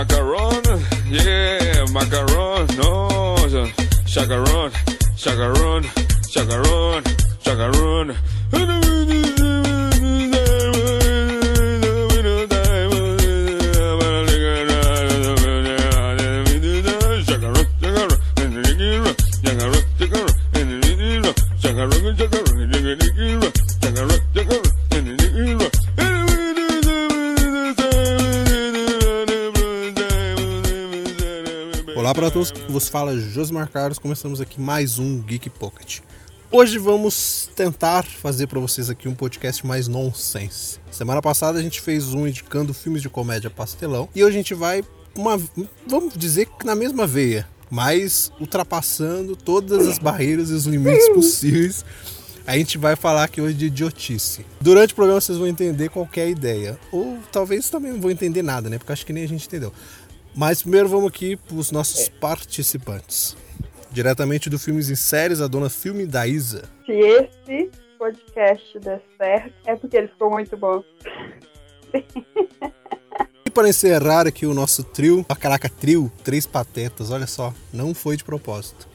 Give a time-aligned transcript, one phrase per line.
[0.00, 0.62] Macaron,
[1.10, 3.36] yeah, macaron, no,
[4.06, 4.72] chacarón,
[5.14, 5.84] chacarón,
[6.26, 7.04] chacarón,
[7.44, 8.16] chacarón.
[21.60, 22.49] Chacarón, chacarón.
[32.10, 36.00] Olá para todos, vos fala Josmar Carlos, começamos aqui mais um Geek Pocket.
[36.50, 40.80] Hoje vamos tentar fazer para vocês aqui um podcast mais nonsense.
[40.90, 44.54] Semana passada a gente fez um indicando filmes de comédia pastelão e hoje a gente
[44.54, 44.82] vai
[45.14, 45.40] uma,
[45.86, 51.84] vamos dizer que na mesma veia, mas ultrapassando todas as barreiras e os limites possíveis.
[52.44, 54.44] A gente vai falar aqui hoje de idiotice.
[54.60, 56.76] Durante o programa vocês vão entender qual a ideia.
[56.90, 58.76] Ou talvez também não vão entender nada, né?
[58.76, 59.72] Porque acho que nem a gente entendeu.
[60.40, 63.36] Mas primeiro vamos aqui para os nossos participantes.
[63.90, 66.62] Diretamente do Filmes em Séries, a dona Filme da Isa.
[66.86, 70.82] Se esse podcast der certo, é porque ele ficou muito bom.
[73.44, 77.92] E para encerrar aqui o nosso trio, a caraca, trio, três patetas, olha só, não
[77.92, 78.88] foi de propósito.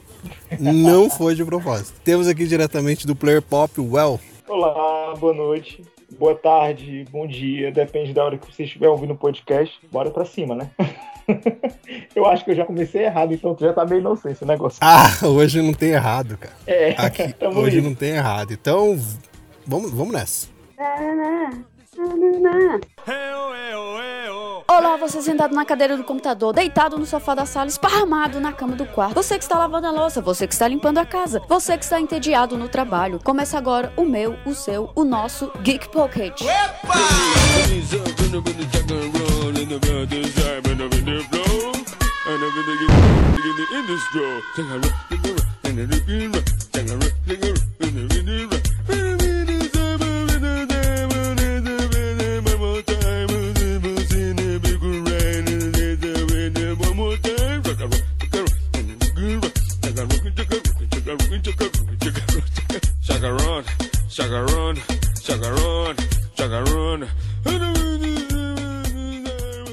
[0.58, 2.00] Não foi de propósito.
[2.00, 4.18] Temos aqui diretamente do Player Pop, o Well.
[4.48, 5.82] Olá, boa noite,
[6.18, 9.78] boa tarde, bom dia, depende da hora que você estiver ouvindo o podcast.
[9.92, 10.70] Bora pra cima, né?
[12.14, 14.78] eu acho que eu já comecei errado, então tu já tá meio inocente o negócio.
[14.80, 16.54] Ah, hoje não tem errado, cara.
[16.66, 18.52] É, Aqui, hoje não tem errado.
[18.52, 18.98] Então,
[19.66, 20.48] vamos, vamos nessa.
[24.68, 28.76] Olá, você sentado na cadeira do computador, deitado no sofá da sala, esparramado na cama
[28.76, 29.14] do quarto.
[29.14, 31.98] Você que está lavando a louça, você que está limpando a casa, você que está
[32.00, 33.18] entediado no trabalho.
[33.22, 36.42] Começa agora o meu, o seu, o nosso Geek Pocket.
[38.72, 40.45] Chacaron.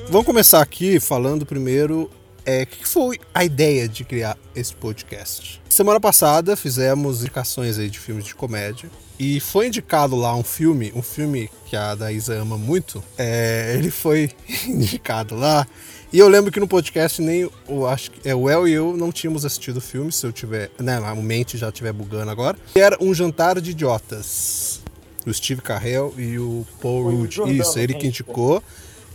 [0.10, 2.10] Vamos começar aqui falando primeiro
[2.46, 5.62] é, o que foi a ideia de criar esse podcast.
[5.70, 8.90] Semana passada fizemos indicações aí de filmes de comédia
[9.20, 13.04] e foi indicado lá um filme, um filme que a Daísa ama muito.
[13.18, 14.32] É, ele foi
[14.68, 15.68] indicado lá
[16.14, 18.96] e eu lembro que no podcast nem o acho que é o El e eu
[18.96, 22.56] não tínhamos assistido o filme, se eu tiver, né, a mente já estiver bugando agora.
[22.72, 24.82] Que era um jantar de idiotas.
[25.26, 27.40] O Steve Carell e o Paul Rudd.
[27.58, 28.62] Isso, ele que que indicou.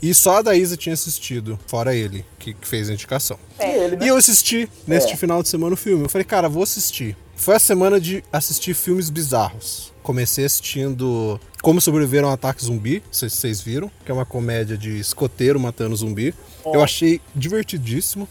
[0.01, 3.39] E só a Daísa tinha assistido, fora ele, que, que fez a indicação.
[3.59, 4.07] E ele, né?
[4.07, 5.17] E eu assisti neste É.
[5.17, 6.05] final de semana o filme.
[6.05, 7.17] Eu falei, cara, vou assistir.
[7.37, 9.93] Foi a semana de assistir filmes bizarros.
[10.03, 14.15] Comecei assistindo Como Sobreviver a um Ataque Zumbi, não sei se vocês viram, que é
[14.15, 16.35] uma comédia de escoteiro matando zumbi.
[16.65, 18.29] Eu achei divertidíssimo.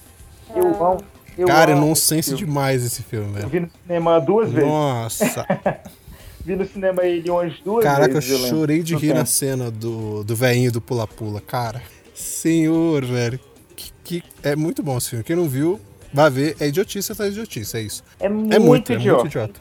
[0.56, 1.02] Eu amo.
[1.38, 2.46] Eu cara, é nonsense esse filme.
[2.46, 3.50] demais esse filme, Eu velho.
[3.50, 4.68] vi no cinema duas vezes.
[4.68, 5.46] Nossa,
[6.48, 8.30] Vi no cinema ele umas duas caraca, eu vezes.
[8.42, 8.48] lembro.
[8.58, 11.82] chorei de rir na cena do, do velhinho do pula-pula, cara.
[12.16, 13.38] Senhor, velho.
[13.76, 15.26] Que, que- é muito bom esse filme.
[15.26, 15.78] Quem não viu,
[16.14, 16.56] vai ver.
[16.62, 18.02] É idiotice atrás de idiotice, é isso.
[18.18, 19.22] É muito, É muito, é idiota.
[19.24, 19.60] muito idiota.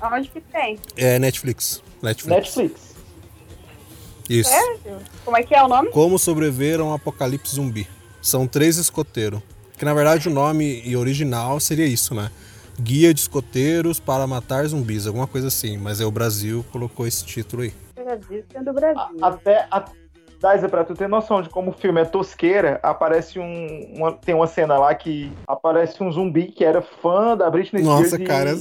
[0.00, 0.78] Aonde que tem?
[0.96, 1.82] É Netflix.
[2.02, 2.34] Netflix.
[2.56, 2.80] Netflix.
[4.30, 4.48] Isso.
[4.50, 4.98] Sério?
[5.24, 5.90] Como é que é o nome?
[5.90, 7.86] Como sobreviver a um apocalipse zumbi.
[8.22, 9.40] São três escoteiros.
[9.76, 12.30] Que na verdade o nome e original seria isso, né?
[12.80, 15.76] Guia de escoteiros para matar zumbis, alguma coisa assim.
[15.76, 17.72] Mas é o Brasil colocou esse título aí.
[17.94, 19.00] Brasil, sendo do Brasil.
[19.20, 19.84] A- Até, a,
[20.40, 23.92] Daisa, pra tu ter noção de como o filme é tosqueira, aparece um.
[23.94, 28.16] uma- tem uma cena lá que aparece um zumbi que era fã da Britney Nossa,
[28.16, 28.22] Spears.
[28.22, 28.56] e cara,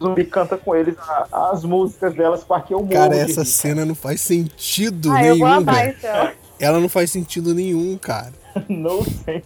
[0.00, 2.90] O zumbi canta com eles a- as músicas delas para que eu morro.
[2.92, 5.96] cara, essa cena não faz sentido Ah, eu vou nenhum, amar velho.
[5.98, 6.30] então.
[6.58, 8.32] Ela não faz sentido nenhum, cara.
[8.68, 9.42] Não sei.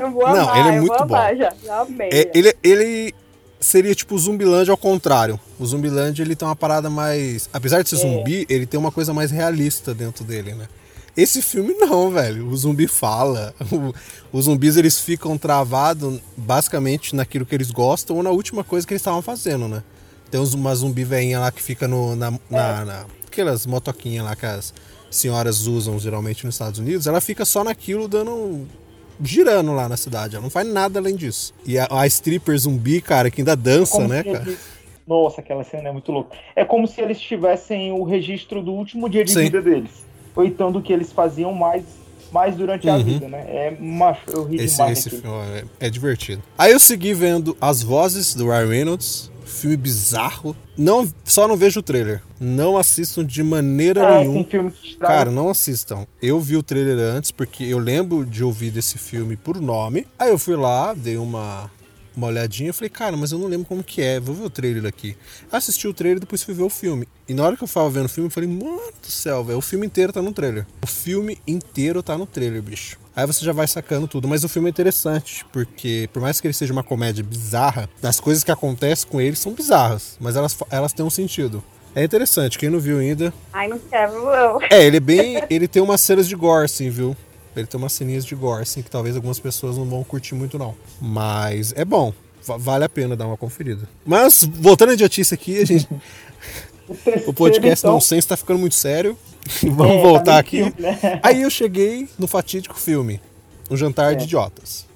[0.00, 1.38] Eu vou Não, amar, ele é muito vou amar, bom.
[1.38, 1.86] já, já.
[2.10, 3.14] É, ele, ele
[3.60, 5.38] seria tipo o Zumbilândia ao contrário.
[5.58, 7.48] O Zumbilândia ele tem uma parada mais.
[7.52, 10.68] Apesar de ser zumbi, ele tem uma coisa mais realista dentro dele, né?
[11.16, 12.46] Esse filme não, velho.
[12.48, 13.52] O zumbi fala.
[13.72, 13.92] O-
[14.38, 18.92] os zumbis eles ficam travados basicamente naquilo que eles gostam ou na última coisa que
[18.92, 19.82] eles estavam fazendo, né?
[20.30, 24.44] Tem uma zumbi velhinha lá que fica no, na, na, na- Aquelas motoquinhas lá que
[24.46, 24.72] as
[25.10, 27.06] senhoras usam geralmente nos Estados Unidos.
[27.06, 28.66] Ela fica só naquilo dando
[29.22, 30.34] girando lá na cidade.
[30.36, 31.52] Ela não faz nada além disso.
[31.66, 34.42] E a, a stripper zumbi, cara, que ainda dança, Como né, cara?
[34.46, 34.58] eles-
[35.06, 36.36] Nossa, aquela cena é muito louca.
[36.54, 39.44] É como se eles tivessem o registro do último dia de Sim.
[39.44, 39.90] vida deles.
[40.36, 41.82] Ou então do que eles faziam mais
[42.30, 43.04] mais durante a Uhum.
[43.04, 43.38] vida, né?
[43.48, 45.26] É macho, eu ri Esse, demais esse filme
[45.80, 46.42] é, é divertido.
[46.58, 49.32] Aí eu segui vendo As Vozes do Ryan Reynolds.
[49.58, 50.56] Filme bizarro.
[50.76, 52.22] Não, só não vejo o trailer.
[52.40, 54.72] Não assistam de maneira É, nenhuma.
[55.00, 56.06] Cara, não assistam.
[56.22, 60.06] Eu vi o trailer antes porque eu lembro de ouvir desse filme por nome.
[60.18, 61.70] Aí eu fui lá, dei uma,
[62.16, 64.20] uma olhadinha e falei, cara, mas eu não lembro como que é.
[64.20, 65.16] Vou ver o trailer aqui.
[65.50, 67.08] Assisti o trailer e depois fui ver o filme.
[67.28, 69.58] E na hora que eu tava vendo o filme, eu falei, mano do céu, velho,
[69.58, 70.66] o filme inteiro tá no trailer.
[70.82, 72.96] O filme inteiro tá no trailer, bicho.
[73.18, 74.28] Aí você já vai sacando tudo.
[74.28, 78.20] Mas o filme é interessante, porque por mais que ele seja uma comédia bizarra, as
[78.20, 81.60] coisas que acontecem com ele são bizarras, mas elas, elas têm um sentido.
[81.96, 84.58] É interessante, quem não viu ainda, Ai, não quero, não.
[84.70, 85.42] é, ele é bem.
[85.50, 87.16] Ele tem umas cenas de gore, assim, viu?
[87.56, 90.56] Ele tem umas ceninhas de gore, assim, que talvez algumas pessoas não vão curtir muito,
[90.56, 90.76] não.
[91.00, 92.12] Mas é bom.
[92.46, 93.88] Va- Vale a pena dar uma conferida.
[94.06, 95.88] Mas, voltando à idiotice aqui, a gente,
[97.26, 99.16] o podcast então, não sense tá ficando muito sério.
[99.62, 100.56] Vamos É, tá voltar meio aqui.
[100.58, 101.20] filme, né?
[101.22, 103.20] Aí eu cheguei no fatídico filme,
[103.70, 104.24] Um Jantar de É.
[104.26, 104.86] Idiotas.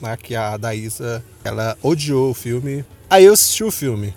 [0.00, 2.84] Né, que a Daísa, ela odiou o filme.
[3.10, 4.14] Aí eu assisti o filme.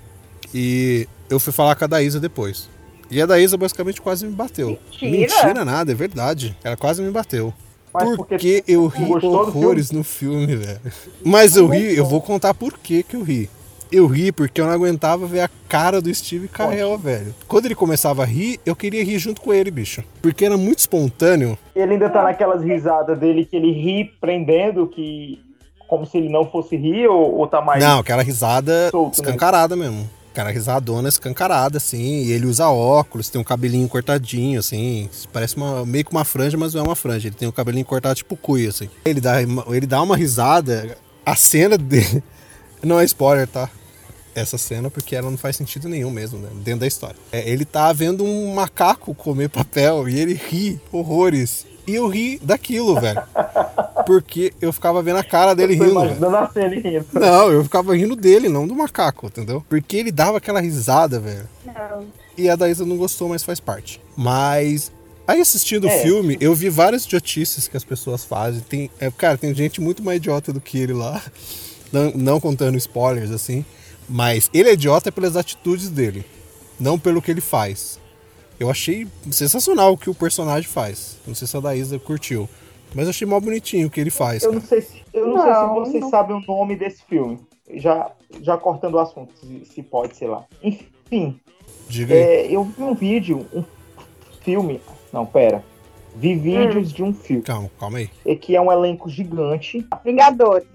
[0.54, 2.70] E eu fui falar com a Daísa depois.
[3.12, 4.80] E a Daísa basicamente quase me bateu.
[5.02, 5.66] Mentira?
[5.66, 6.56] nada, é verdade.
[6.64, 7.54] Ela quase me bateu.
[7.94, 8.24] Mas porque
[8.62, 10.80] porque eu ri horrores no filme, velho.
[11.24, 13.50] Mas eu ri, eu vou contar por que que eu ri.
[13.94, 17.36] Eu ri porque eu não aguentava ver a cara do Steve Carell, velho.
[17.48, 20.04] Quando ele começava a rir, eu queria rir junto com ele, bicho.
[20.20, 21.56] Porque era muito espontâneo.
[21.76, 25.40] Ele ainda tá naquelas risadas dele que ele ri prendendo, que
[25.88, 27.84] como se ele não fosse rir, ou, ou tá mais.
[27.84, 29.28] Não, aquela risada Solto, né?
[29.28, 30.10] escancarada mesmo.
[30.32, 32.24] Aquela risadona escancarada, assim.
[32.24, 35.08] E ele usa óculos, tem um cabelinho cortadinho, assim.
[35.32, 37.28] Parece uma, meio que uma franja, mas não é uma franja.
[37.28, 38.90] Ele tem um cabelinho cortado tipo cuia, assim.
[39.06, 40.98] Ele dá, ele dá uma risada.
[41.24, 42.24] A cena dele.
[42.84, 43.70] Não é spoiler, tá?
[44.36, 46.50] Essa cena, porque ela não faz sentido nenhum mesmo, né?
[46.64, 47.16] Dentro da história.
[47.32, 51.66] É, ele tá vendo um macaco comer papel e ele ri horrores.
[51.86, 53.22] E eu ri daquilo, velho.
[54.06, 55.86] Porque eu ficava vendo a cara dele rindo.
[55.94, 56.06] velho.
[56.08, 57.06] imaginando a cena e rindo.
[57.14, 59.64] Não, eu ficava rindo dele, não do macaco, entendeu?
[59.70, 61.48] Porque ele dava aquela risada, velho.
[61.66, 62.06] Não.
[62.38, 64.02] E a Daísa não gostou, mas faz parte.
[64.18, 64.92] Mas.
[65.28, 66.02] Aí assistindo o É.
[66.02, 68.62] filme, eu vi várias idiotices que as pessoas fazem.
[68.62, 71.22] Tem, é, cara, tem gente muito mais idiota do que ele lá.
[71.92, 73.64] Não, não contando spoilers, assim.
[74.10, 76.26] Mas ele é idiota pelas atitudes dele.
[76.80, 78.00] Não pelo que ele faz.
[78.60, 81.18] Eu achei sensacional o que o personagem faz.
[81.26, 82.48] Não sei se a Daísa curtiu.
[82.94, 84.44] Mas eu achei mó bonitinho o que ele faz.
[84.44, 84.62] Eu cara.
[84.62, 86.10] não sei se, eu não, Não, sei se vocês não.
[86.10, 87.40] sabem o nome desse filme.
[87.76, 88.12] Já,
[88.42, 90.46] já cortando o assunto, se, se pode, sei lá.
[90.62, 91.40] Enfim,
[91.88, 92.20] Diga aí.
[92.22, 93.64] é, eu vi um vídeo, um
[94.42, 94.80] filme.
[95.12, 95.64] Não, pera.
[96.16, 97.42] Vi vídeos de um filme.
[97.42, 98.10] Calma, calma aí.
[98.26, 99.84] é Que é um elenco gigante.
[100.06, 100.68] Vingadores.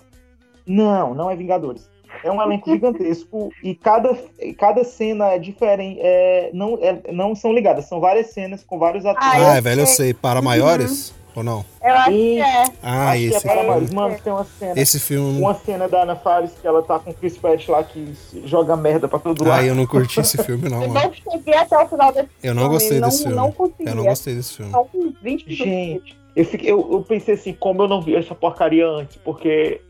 [0.67, 1.89] Não, não é Vingadores.
[2.25, 4.17] É um elenco gigantesco e cada,
[4.59, 5.99] cada cena é diferente.
[6.03, 9.29] É, não, é, não são ligadas, são várias cenas com vários atores.
[9.29, 9.97] Ah, Ah, eu é, velho, eu sei.
[10.07, 10.15] sei.
[10.15, 11.15] Para maiores?
[11.37, 11.65] Ou não?
[11.81, 12.65] Eu acho E- que é.
[12.83, 13.67] Ah, Acho que esse é para filme.
[13.69, 13.91] maiores.
[13.95, 14.81] Mano, tem uma cena.
[14.81, 15.39] Esse filme.
[15.41, 18.13] Uma cena da Ana Faris que ela tá com o Chris Pratt lá que
[18.45, 19.61] joga merda pra todo lado.
[19.61, 21.01] Ah, eu não curti esse filme, não, Eu mano.
[21.25, 23.37] não cheguei até o final desse Eu não filme, gostei não, desse filme.
[23.37, 23.89] Não consegui.
[23.89, 24.73] Eu não gostei desse filme.
[24.73, 25.57] Só com 20 minutos.
[25.57, 29.81] Gente, eu, fiquei, eu, eu pensei assim, como eu não vi essa porcaria antes, porque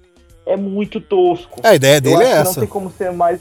[0.49, 1.61] é muito tosco.
[1.63, 2.61] A ideia dele é que não essa.
[2.61, 3.41] tem como ser mais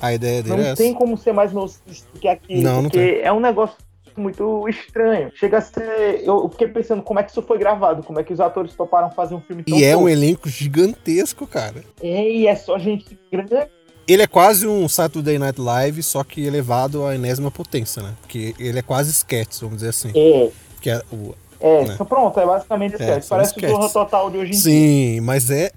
[0.00, 0.82] A ideia dele não é essa.
[0.82, 1.82] tem como ser mais nocivo
[2.20, 3.76] que aquilo, Não, não porque é um negócio
[4.16, 5.30] muito estranho.
[5.34, 6.22] Chega a ser.
[6.24, 9.10] Eu fiquei pensando como é que isso foi gravado, como é que os atores toparam
[9.10, 11.82] fazer um filme tão E é um elenco gigantesco, cara.
[12.02, 13.66] É, e é só gente grande.
[14.06, 18.12] Ele é quase um Saturday Night Live, só que elevado à enésima potência, né?
[18.20, 20.12] Porque ele é quase sketch, vamos dizer assim.
[20.14, 21.34] É, Que é o...
[21.58, 21.96] é, Né?
[22.06, 23.28] pronto, é basicamente É, isso.
[23.28, 23.68] são Parece o.
[23.70, 24.60] Zorra Total de hoje em dia.
[24.60, 25.70] Sim, mas é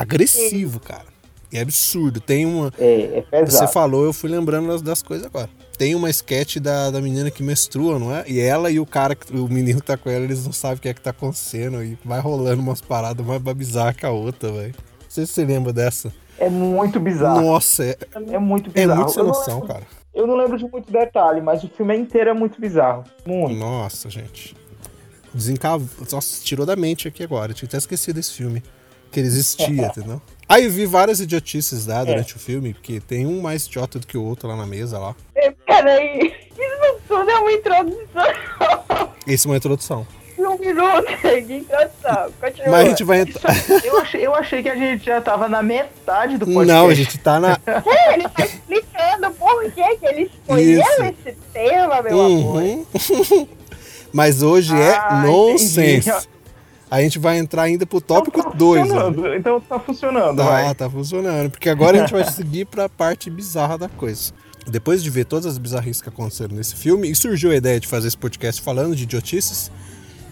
[0.00, 1.12] agressivo, cara.
[1.52, 2.18] É absurdo.
[2.20, 2.72] Tem uma.
[2.78, 3.72] É, é Você pesado.
[3.72, 5.50] falou, eu fui lembrando das, das coisas agora.
[5.76, 8.24] Tem uma sketch da, da menina que menstrua, não é?
[8.26, 10.78] E ela e o cara, que- o menino que tá com ela, eles não sabem
[10.78, 11.82] o que é que tá acontecendo.
[11.84, 14.74] E vai rolando umas paradas mais bizarras que a outra, velho.
[14.78, 16.10] Não sei se você lembra dessa.
[16.38, 17.42] É muito bizarro.
[17.42, 17.96] Nossa, é,
[18.30, 19.00] É muito é bizarro.
[19.00, 19.86] muito sem noção, lembro- cara.
[20.14, 23.04] Eu não lembro de muito detalhe, mas o filme inteiro é muito bizarro.
[23.26, 23.54] Muito.
[23.58, 24.54] Nossa, gente.
[25.34, 25.88] Desencavou.
[26.10, 27.52] Nossa, tirou da mente aqui agora.
[27.52, 28.62] Eu tinha até esquecido desse filme.
[29.12, 30.20] Que ele existia, entendeu?
[30.48, 34.06] Aí eu vi várias idiotices lá durante o filme, porque tem um mais idiota do
[34.06, 35.14] que o outro lá na mesa lá.
[35.34, 39.08] Eh, Peraí, isso tudo é uma introdução.
[39.26, 40.06] Esse é uma introdução.
[40.38, 42.32] Um minuto de introdução.
[42.40, 42.70] Continua.
[42.70, 43.54] Mas a gente vai entrar.
[43.84, 46.66] Eu achei, eu achei que a gente já tava na metade do podcast.
[46.72, 47.58] Não, a gente tá na.
[47.66, 51.02] É, ele tá explicando por que, que ele escolheu Isso.
[51.02, 52.62] esse tema, meu amor.
[52.62, 53.48] Uhum.
[54.12, 56.10] Mas hoje é Ah, nonsense.
[56.10, 56.28] entendi.
[56.94, 58.82] A gente vai entrar ainda pro Então tópico tá 2.
[58.82, 59.34] funcionando.
[59.34, 60.74] Então tá funcionando, Tá, vai.
[60.74, 61.50] tá funcionando.
[61.50, 64.32] Porque agora a gente vai seguir pra parte bizarra da coisa.
[64.66, 67.88] Depois de ver todas as bizarrices que aconteceram nesse filme, e surgiu a ideia de
[67.88, 69.70] fazer esse podcast falando de idiotices,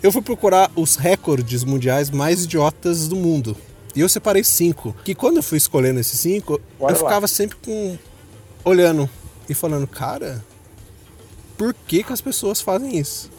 [0.03, 3.57] Eu fui procurar os recordes mundiais mais idiotas do mundo.
[3.97, 4.95] E eu separei cinco.
[5.05, 7.09] Que quando eu fui escolhendo esses cinco, Bora eu lá.
[7.09, 7.97] ficava sempre com.
[8.65, 9.09] olhando
[9.49, 10.45] e falando, cara,
[11.59, 13.31] por que, que as pessoas fazem isso?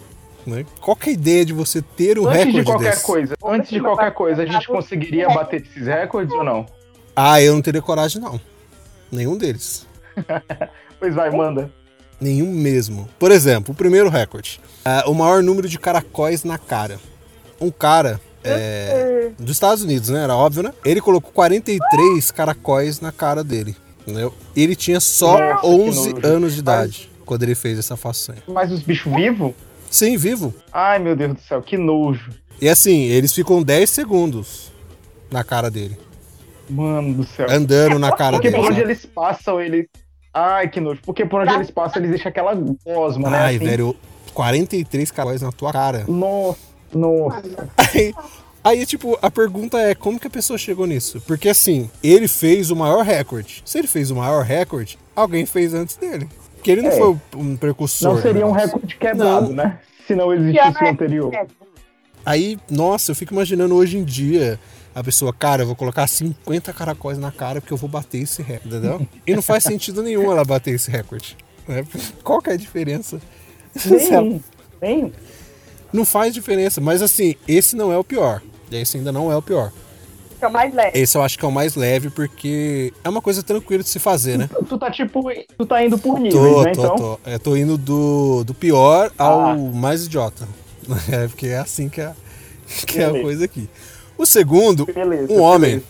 [0.46, 0.66] Né?
[0.80, 3.06] Qual que é a ideia de você ter um Antes recorde de qualquer desse?
[3.06, 6.66] coisa, antes de qualquer coisa, a gente conseguiria bater esses recordes ou não?
[7.16, 8.40] Ah, eu não teria coragem, não.
[9.12, 9.86] Nenhum deles.
[11.00, 11.72] Pois vai, manda.
[12.20, 13.10] Nenhum mesmo.
[13.18, 14.62] Por exemplo, o primeiro recorde.
[14.86, 17.00] Ah, o maior número de caracóis na cara.
[17.60, 20.24] Um cara é, dos Estados Unidos, né?
[20.24, 20.72] Era óbvio, né?
[20.86, 23.76] Ele colocou 43 caracóis na cara dele.
[24.02, 24.32] Entendeu?
[24.56, 26.28] Ele tinha só Nossa, que 11 nojo.
[26.28, 28.44] anos de idade quando ele fez essa façanha.
[28.48, 29.54] Mas os bichos vivos?
[29.92, 30.54] Sim, vivo.
[30.72, 32.32] Ai, meu Deus do céu, que nojo.
[32.62, 34.72] E assim, eles ficam 10 segundos
[35.30, 35.98] na cara dele.
[36.70, 37.48] Mano do céu.
[37.52, 38.62] Andando na cara Porque dele.
[38.64, 38.92] por onde sabe?
[38.92, 39.88] eles passam, eles.
[40.34, 41.02] Ai, que nojo.
[41.06, 42.54] Porque por onde eles passam, eles deixam aquela
[42.86, 43.38] gosma, né?
[43.38, 43.66] Ai, assim.
[43.66, 43.96] velho,
[44.34, 46.06] 43 caracóis na tua cara.
[46.08, 46.60] Nossa,
[46.94, 47.70] nossa.
[47.78, 48.14] Aí,
[48.64, 51.22] aí, tipo, a pergunta é como que a pessoa chegou nisso?
[51.28, 53.62] Porque assim, ele fez o maior recorde.
[53.66, 56.30] Se ele fez o maior recorde, alguém fez antes dele.
[56.62, 56.98] Porque ele não É.
[56.98, 58.14] foi um precursor.
[58.14, 59.54] Não seria do um recorde quebrado, Não.
[59.56, 59.80] né?
[60.06, 61.32] Se não existisse o é anterior.
[61.32, 61.48] esse?
[62.24, 64.60] Aí, nossa, eu fico imaginando hoje em dia
[64.94, 68.44] a pessoa, cara, eu vou colocar 50 caracóis na cara porque eu vou bater esse
[68.44, 69.08] recorde, entendeu?
[69.26, 71.36] E não faz sentido nenhum ela bater esse recorde.
[71.68, 71.84] né?
[72.24, 73.20] Qual que é a diferença?
[73.86, 74.40] Nenhum.
[75.92, 78.42] Não faz diferença, mas assim, esse não é o pior.
[78.72, 79.74] Esse ainda não é o pior.
[80.42, 80.98] Que é o mais leve.
[81.00, 84.00] Esse eu acho que é o mais leve porque é uma coisa tranquila de se
[84.00, 84.50] fazer, né?
[84.68, 85.24] Tu tá tipo.
[85.56, 86.72] Tu tá indo por níveis, Tô, né?
[86.72, 86.96] tô, então.
[86.98, 87.20] tô.
[87.30, 89.56] Eu tô indo do, do pior ao Ah.
[89.56, 90.48] mais idiota.
[91.12, 92.12] É, porque é assim que é,
[92.88, 93.24] que é a Beleza.
[93.24, 93.70] coisa aqui.
[94.18, 95.84] O segundo, Beleza, um homem.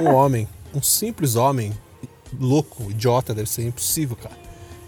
[0.00, 0.48] Um homem.
[0.72, 1.72] Um simples homem.
[2.38, 4.36] Louco, idiota, deve ser impossível, cara.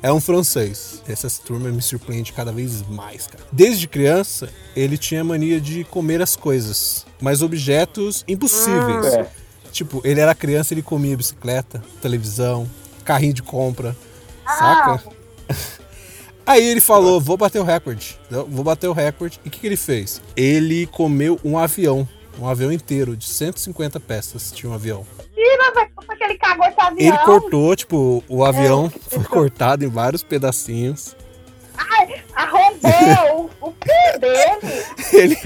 [0.02, 1.02] É um francês.
[1.08, 3.42] Essa turma me surpreende cada vez mais, cara.
[3.50, 9.14] Desde criança, ele tinha mania de comer as coisas, mas objetos impossíveis.
[9.14, 9.26] É.
[9.70, 12.68] Tipo, ele era criança, ele comia bicicleta, televisão,
[13.04, 13.96] carrinho de compra,
[14.44, 15.02] saca?
[16.44, 19.38] Aí ele falou, vou bater o recorde, vou bater o recorde.
[19.44, 20.20] E o que, que ele fez?
[20.34, 22.08] Ele comeu um avião,
[22.40, 25.06] um avião inteiro, de 150 peças, tinha um avião.
[25.74, 27.08] Velho, como é que ele cagou esse avião?
[27.08, 31.14] Ele cortou, tipo, o avião foi cortado em vários pedacinhos.
[32.34, 34.78] Arrombou o, o cu dele.
[35.12, 35.38] Ele,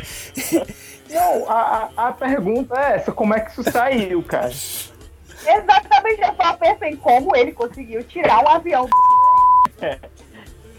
[1.14, 4.48] Não, a, a, a pergunta é essa: como é que isso saiu, cara?
[4.48, 8.88] Exatamente, eu só pensei como ele conseguiu tirar um avião.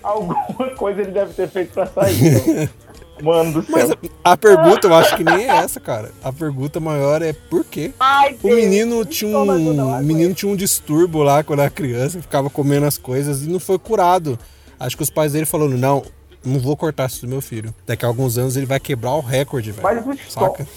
[0.03, 2.35] Alguma coisa ele deve ter feito pra sair.
[2.37, 2.69] então.
[3.21, 3.71] Mano do céu.
[3.71, 6.11] mas a, a pergunta eu acho que nem é essa, cara.
[6.21, 7.93] A pergunta maior é por quê?
[7.97, 12.21] Ai, O Deus, menino tinha um, o menino tinha um distúrbio lá quando era criança,
[12.21, 14.37] ficava comendo as coisas e não foi curado.
[14.77, 16.03] Acho que os pais dele falaram: não,
[16.45, 17.73] não vou cortar isso do meu filho.
[17.85, 20.17] Daqui a alguns anos ele vai quebrar o recorde, Mas velho.
[20.17, 20.67] o Saca?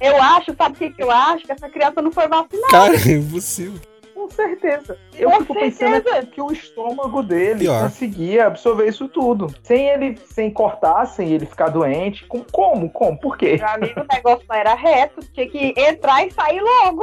[0.00, 1.44] Eu acho, sabe o que, que eu acho?
[1.44, 3.78] Que essa criança não foi vacinada, Cara, é impossível.
[4.14, 4.98] Com certeza.
[5.14, 6.18] Eu Com fico pensando certeza.
[6.18, 7.82] aqui que o estômago dele Pior.
[7.84, 9.54] conseguia absorver isso tudo.
[9.62, 12.26] Sem ele, sem cortar, sem ele ficar doente.
[12.26, 12.90] Com- Como?
[12.90, 13.18] Como?
[13.18, 13.56] Por quê?
[13.56, 14.00] meu amigo.
[14.00, 17.02] O negócio não era reto, tinha que entrar e sair logo.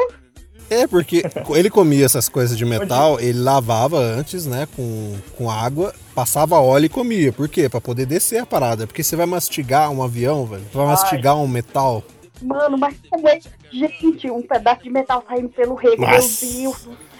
[0.69, 1.23] É, porque
[1.55, 6.85] ele comia essas coisas de metal, ele lavava antes, né, com, com água, passava óleo
[6.85, 7.31] e comia.
[7.31, 7.69] Por quê?
[7.69, 8.85] Pra poder descer a parada.
[8.85, 10.63] Porque você vai mastigar um avião, velho.
[10.69, 10.91] Você vai Ai.
[10.91, 12.03] mastigar um metal.
[12.41, 13.39] Mano, mas como é.
[13.71, 16.09] Gente, um pedaço de metal saindo pelo rego, meu.
[16.09, 16.63] Deus do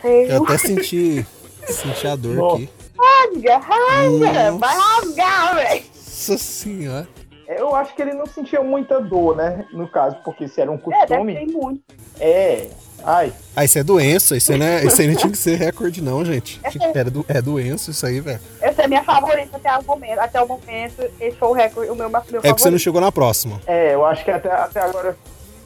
[0.04, 0.44] Eu céu.
[0.44, 1.26] até senti,
[1.68, 2.56] senti a dor Nossa.
[2.56, 2.70] aqui.
[2.98, 5.84] Rasga, rasga, vai rasgar, velho.
[5.96, 7.08] Nossa senhora.
[7.48, 9.66] Eu acho que ele não sentia muita dor, né?
[9.72, 11.34] No caso, porque se era um É, costume.
[11.36, 11.82] ter muito.
[12.20, 12.68] É.
[13.04, 13.32] Ai.
[13.56, 16.02] Ah, isso é doença, isso, aí não é, isso aí não tinha que ser recorde,
[16.02, 16.60] não, gente.
[16.96, 18.40] Era do, é doença isso aí, velho.
[18.60, 20.20] Essa é a minha favorita até o momento.
[20.20, 22.72] Até o momento, esse foi o recorde, o meu, meu É que você favorito.
[22.72, 23.62] não chegou na próxima.
[23.68, 25.16] É, eu acho que até, até agora.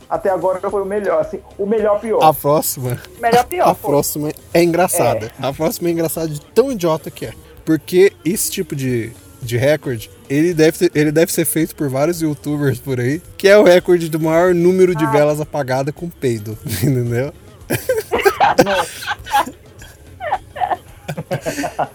[0.09, 1.39] Até agora foi o melhor, assim.
[1.57, 2.21] O melhor pior.
[2.21, 3.87] A próxima, Melhor pior, a pô.
[3.87, 5.31] próxima é engraçada.
[5.41, 7.31] A próxima é engraçada de tão idiota que é.
[7.63, 12.21] Porque esse tipo de, de recorde, ele deve, ter- ele deve ser feito por vários
[12.21, 16.57] youtubers por aí, que é o recorde do maior número de velas apagadas com peido,
[16.83, 17.33] entendeu?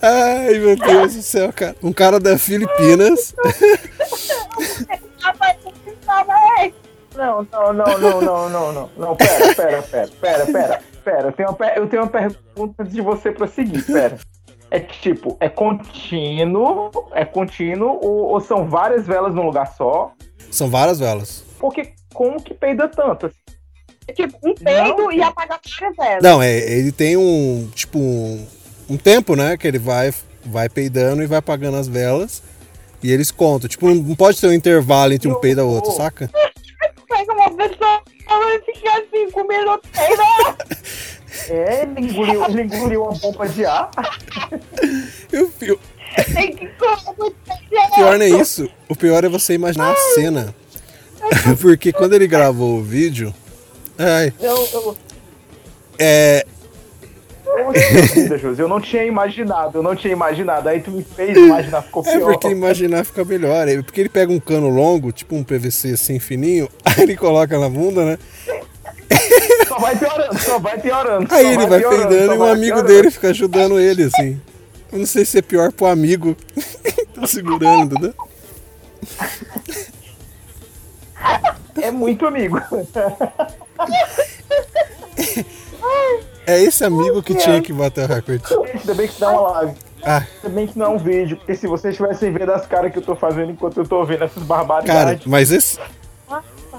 [0.02, 1.74] Ai, meu Deus do céu, cara.
[1.82, 3.34] Um cara da Filipinas
[6.04, 6.72] sabe, é.
[7.16, 8.90] Não, não, não, não, não, não, não.
[8.96, 11.28] Não, pera, pera, pera, pera, pera, pera.
[11.28, 14.18] Eu tenho uma, eu tenho uma pergunta antes de você prosseguir, pera.
[14.70, 20.12] É que, tipo, é contínuo, é contínuo ou, ou são várias velas num lugar só?
[20.50, 21.44] São várias velas.
[21.58, 23.26] Porque como que peida tanto?
[23.26, 23.37] assim?
[24.08, 26.23] É tipo um peido e apagar várias velas.
[26.23, 28.46] Não, é, ele tem um, tipo, um,
[28.90, 30.12] um tempo, né, que ele vai,
[30.44, 32.42] vai peidando e vai apagando as velas.
[33.02, 33.68] E eles contam.
[33.68, 36.30] Tipo, não pode ter um intervalo entre um peido e outro, saca?
[37.08, 40.23] Pega uma pessoa e fica assim, comendo peida.
[41.48, 43.90] É, ele engoliu, ele engoliu uma bomba de ar.
[45.32, 45.78] E o pi-
[46.34, 47.34] Tem que comer
[47.70, 48.68] o pior não é isso.
[48.88, 50.54] O pior é você imaginar a cena.
[51.60, 53.34] Porque quando ele gravou o vídeo.
[53.98, 54.96] Ai, Eu, eu,
[55.98, 56.44] é.
[58.58, 60.68] Eu não tinha imaginado, eu não tinha imaginado.
[60.68, 62.32] Aí tu me fez imaginar, ficou É pior.
[62.32, 63.66] porque imaginar fica melhor.
[63.66, 67.58] É Porque ele pega um cano longo, tipo um PVC assim fininho, aí ele coloca
[67.58, 68.18] na bunda, né?
[69.76, 71.35] Só vai piorando, só vai piorando.
[71.35, 72.88] Aí ele vai só e um vai amigo piorando.
[72.88, 74.40] dele fica ajudando ele, assim.
[74.90, 76.35] Eu não sei se é pior pro amigo.
[77.14, 78.14] tá segurando, né?
[81.83, 82.59] É muito amigo.
[86.47, 88.42] É esse amigo que tinha que bater o recorde.
[88.75, 89.75] Ainda bem que dá uma live.
[90.02, 92.92] Ah, Ainda bem que não é um vídeo, porque se vocês tivessem vendo as caras
[92.92, 95.26] que eu tô fazendo enquanto eu tô vendo essas cara, barbaridades.
[95.26, 95.78] mas esse,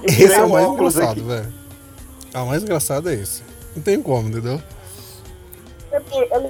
[0.04, 1.67] esse é o mais engraçado, velho.
[2.34, 3.42] Ah, o mais engraçado é esse.
[3.74, 4.60] Não tem como, entendeu?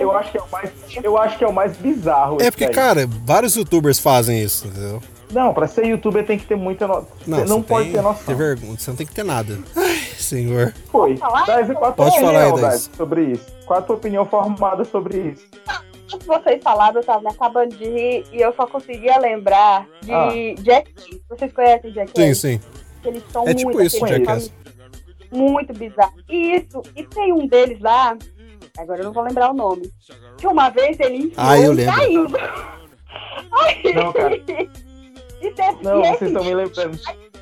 [0.00, 0.70] Eu acho que é o mais,
[1.02, 2.38] eu acho que é o mais bizarro.
[2.40, 2.74] É porque, daí.
[2.74, 5.00] cara, vários youtubers fazem isso, entendeu?
[5.30, 7.06] Não, pra ser youtuber tem que ter muita noção.
[7.26, 8.24] Não, você pode tem ter noção.
[8.26, 9.58] Ter vergonha, você não tem que ter nada.
[9.76, 10.74] Ai, senhor.
[10.90, 11.16] Foi.
[11.18, 11.44] falar?
[11.44, 13.46] Dá qual a tua Pode falar aí, sobre isso?
[13.66, 15.46] Qual a tua opinião formada sobre isso?
[16.26, 20.30] Vocês falaram, eu tava me acabando de rir e eu só conseguia lembrar de Ah.
[20.64, 21.04] Jackass.
[21.28, 22.14] Vocês conhecem Jackass?
[22.16, 22.60] Sim, sim.
[23.04, 24.50] Eles são É tipo muito, isso, assim, Jackass.
[25.30, 26.14] Muito bizarro.
[26.28, 28.16] Isso, e tem um deles lá,
[28.78, 29.90] agora eu não vou lembrar o nome,
[30.36, 31.94] que uma vez ele enfiou Ah, eu lembro.
[31.94, 32.38] caindo.
[33.94, 34.36] Não, cara.
[34.36, 34.40] E,
[35.52, 36.98] teve- Não, e vocês estão me lembrando.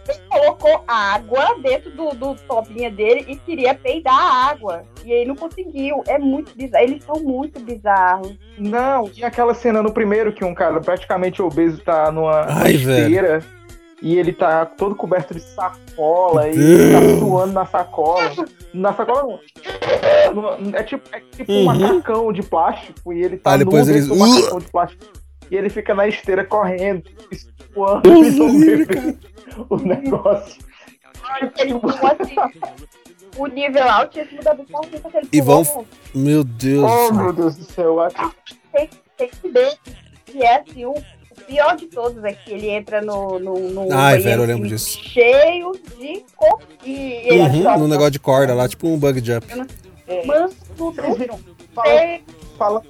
[0.08, 4.82] ele colocou água dentro do, do tobinha dele e queria peidar a água.
[5.04, 6.02] E aí não conseguiu.
[6.06, 6.84] É muito bizarro.
[6.84, 8.36] Eles são muito bizarros.
[8.58, 12.72] Não, tinha aquela cena no primeiro que um cara praticamente obeso tá numa, numa Ai,
[12.72, 13.42] esteira
[14.02, 18.30] e ele tá todo coberto de sacola e tá suando na sacola.
[18.74, 20.74] Na sacola não.
[20.74, 21.64] É tipo, é tipo um Uhum.
[21.64, 25.04] macacão de plástico e ele tá Ah, depois nu eles- do macacão de plástico.
[25.50, 27.04] E ele fica na esteira correndo,
[27.72, 28.86] suando e
[29.70, 30.58] o negócio.
[31.58, 32.36] Eles são assim.
[33.38, 35.86] o nível altíssimo da bizarrice que eles E vão-.
[36.14, 36.90] Meu Deus.
[36.90, 37.96] Oh, meu Deus do céu.
[38.72, 39.76] tem, tem que ver
[40.26, 40.94] que é assim, o,
[41.38, 44.46] o pior de todos é que ele entra no, no, no Ai, banheiro, velho, eu
[44.46, 44.98] lembro assim, disso.
[45.02, 46.24] cheio de
[46.84, 49.46] ele Uhum, no negócio de corda lá, tipo um bug jump.
[50.26, 51.38] Mano, do Vocês viram?
[51.74, 52.20] Fala-
[52.56, 52.82] fala-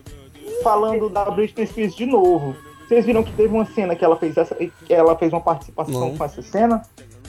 [0.63, 2.55] falando da Britney Spears de novo.
[2.87, 6.01] Vocês viram que teve uma cena que ela fez essa, que ela fez uma participação
[6.11, 6.17] Não.
[6.17, 6.83] com essa cena,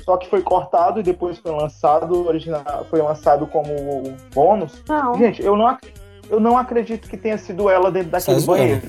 [0.06, 4.84] só que foi cortado e depois foi lançado original, foi lançado como bônus.
[4.88, 5.18] Não.
[5.18, 5.92] Gente, eu não, ac-
[6.30, 8.82] eu não acredito que tenha sido ela dentro daquele banheiro.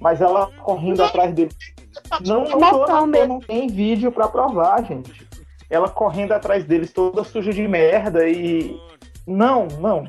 [0.00, 1.50] Mas ela correndo atrás dele.
[2.24, 5.26] Não, não, não, não tem vídeo pra provar, gente.
[5.68, 8.78] Ela correndo atrás deles toda suja de merda e.
[9.26, 10.08] Não, não.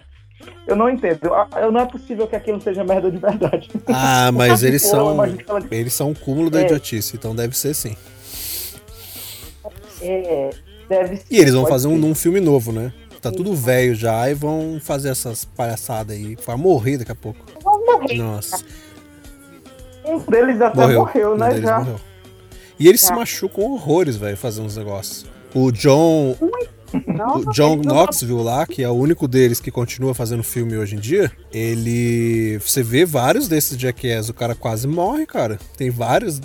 [0.67, 1.19] Eu não entendo.
[1.59, 3.69] Eu, não é possível que aquilo seja merda de verdade.
[3.87, 5.23] Ah, mas eles Pô, são.
[5.23, 6.65] ela- Eles são um cúmulo da É.
[6.65, 7.95] idiotice, então deve ser sim.
[10.01, 10.49] É,
[10.87, 11.25] deve ser.
[11.31, 12.93] E eles vão fazer um, num filme novo, né?
[13.21, 16.37] Tá tudo velho já e vão fazer essas palhaçadas aí.
[16.45, 17.39] Vai morrer daqui a pouco.
[17.63, 18.17] Vão morrer.
[18.17, 18.63] Nossa.
[20.07, 20.99] Um deles até Morreu.
[20.99, 21.49] morreu, Um né?
[21.49, 21.79] deles Já.
[21.79, 21.99] morreu.
[22.79, 23.15] E eles se Já.
[23.15, 25.25] machucam horrores, velho, fazendo uns negócios.
[25.53, 26.35] O John,
[27.07, 30.95] Não, o John Knoxville lá, que é o único deles que continua fazendo filme hoje
[30.95, 32.57] em dia, ele.
[32.59, 35.59] Você vê vários desses Jackass, o cara quase morre, cara.
[35.75, 36.39] Tem vários.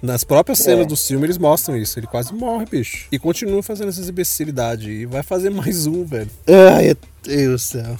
[0.00, 0.88] Nas próprias cenas É.
[0.88, 1.98] do filme eles mostram isso.
[1.98, 3.06] Ele quase morre, bicho.
[3.10, 4.86] E continua fazendo essas imbecilidades.
[4.86, 6.30] E vai fazer mais um, velho.
[6.46, 7.96] Ai, meu Deus do céu.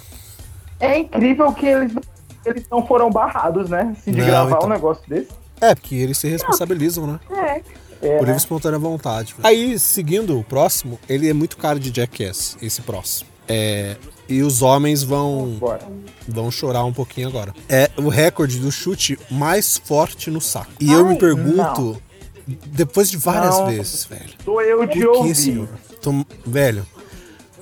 [0.81, 1.93] É incrível que eles,
[2.46, 3.94] eles não foram barrados, né?
[3.98, 4.66] Assim, de Não, gravar então.
[4.68, 5.28] um negócio desse.
[5.61, 7.20] É, porque eles se responsabilizam, né?
[7.30, 7.62] É.
[8.02, 8.26] É, Por né?
[8.26, 9.35] livre espontânea vontade.
[9.42, 13.30] Aí, seguindo o próximo, ele é muito caro de Jackass, esse próximo.
[13.48, 13.96] É,
[14.28, 15.80] e os homens vão, Bora.
[16.28, 17.54] vão chorar um pouquinho agora.
[17.68, 20.72] É o recorde do chute mais forte no saco.
[20.80, 22.02] E eu me Ai, pergunto,
[22.66, 23.66] depois de várias Não.
[23.66, 24.30] vezes, velho.
[24.44, 25.35] Sou eu de ouvir.
[25.35, 25.68] senhor?
[26.02, 26.87] Tom- velho,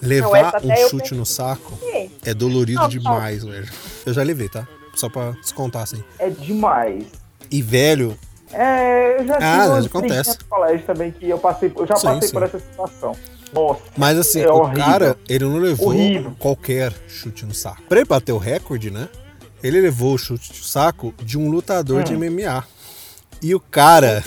[0.00, 1.78] Não, levar até um chute no saco
[2.24, 2.88] é dolorido Não, não.
[2.90, 3.68] demais, velho.
[4.04, 4.66] Eu já levei, tá?
[4.94, 6.02] Só pra descontar, assim.
[6.18, 7.04] É demais.
[7.50, 8.16] E, velho,
[8.52, 10.38] É, eu já tive Ah, umas acontece.
[10.38, 12.34] no colégio também que eu passei, eu já Sim, passei sim.
[12.34, 13.16] por essa situação.
[13.52, 14.84] Nossa, Mas assim, É o horrível.
[14.84, 16.34] cara, ele não levou Horrível.
[16.38, 17.82] qualquer chute no saco.
[17.88, 19.08] Pra ele bater o recorde, né?
[19.62, 22.64] Ele levou o chute no saco de um lutador de MMA.
[23.42, 24.22] E o cara,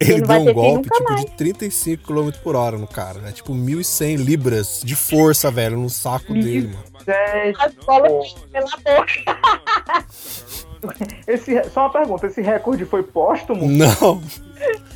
[0.00, 1.24] ele deu um golpe tipo mais.
[1.24, 3.30] de 35 km por hora no cara, né?
[3.32, 6.93] Tipo 1.100 libras de força, velho, no saco dele, mano.
[7.06, 8.24] Gente, A escola Pô.
[8.52, 10.04] pela boca.
[11.26, 13.68] esse, só uma pergunta, esse recorde foi póstumo?
[13.68, 14.20] Não,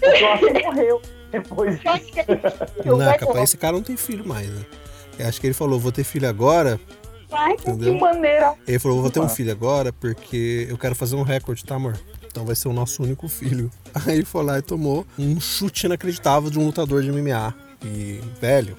[0.00, 2.12] Porque eu acho que morreu depois disso.
[2.82, 4.64] que não, vai capaz esse cara não tem filho mais, né?
[5.18, 6.78] Eu acho que ele falou, vou ter filho agora.
[7.28, 7.94] Vai, Que Entendeu?
[7.98, 8.54] maneira.
[8.66, 11.98] Ele falou, vou ter um filho agora porque eu quero fazer um recorde, tá, amor?
[12.26, 13.70] Então vai ser o nosso único filho.
[14.06, 17.54] Aí ele foi lá e tomou um chute inacreditável de um lutador de MMA.
[17.84, 18.76] E, velho,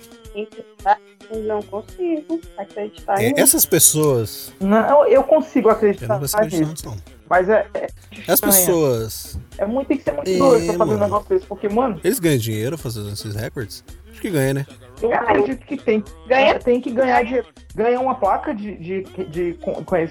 [1.45, 3.39] Não consigo acreditar é, nisso.
[3.41, 4.51] essas pessoas.
[4.59, 6.87] Não, eu consigo Eu acreditar não consigo acreditar nisso.
[6.87, 7.19] nisso, não.
[7.29, 7.87] Mas é, é
[8.27, 9.39] As pessoas.
[9.59, 11.45] É muito, tem que ser muito É, doido pra fazer um negócio desse.
[11.45, 13.83] Porque, mano, Eles ganham dinheiro fazendo esses recordes?
[14.11, 14.65] Acho que ganha, né?
[15.01, 16.03] eu acredito que tem.
[16.27, 16.57] Ganha.
[16.59, 17.43] Tem que ganhar de.
[17.75, 18.75] Ganhar uma placa de.
[18.77, 19.57] de, de,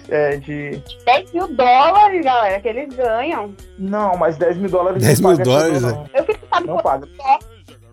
[0.09, 3.55] é, de 10 mil dólares, galera, que eles ganham.
[3.79, 5.03] não, mas 10 mil dólares.
[5.03, 5.87] 10 não mil dólares, é.
[5.87, 6.09] não.
[6.15, 7.41] Eu fico, sabe, Não quanto, paga.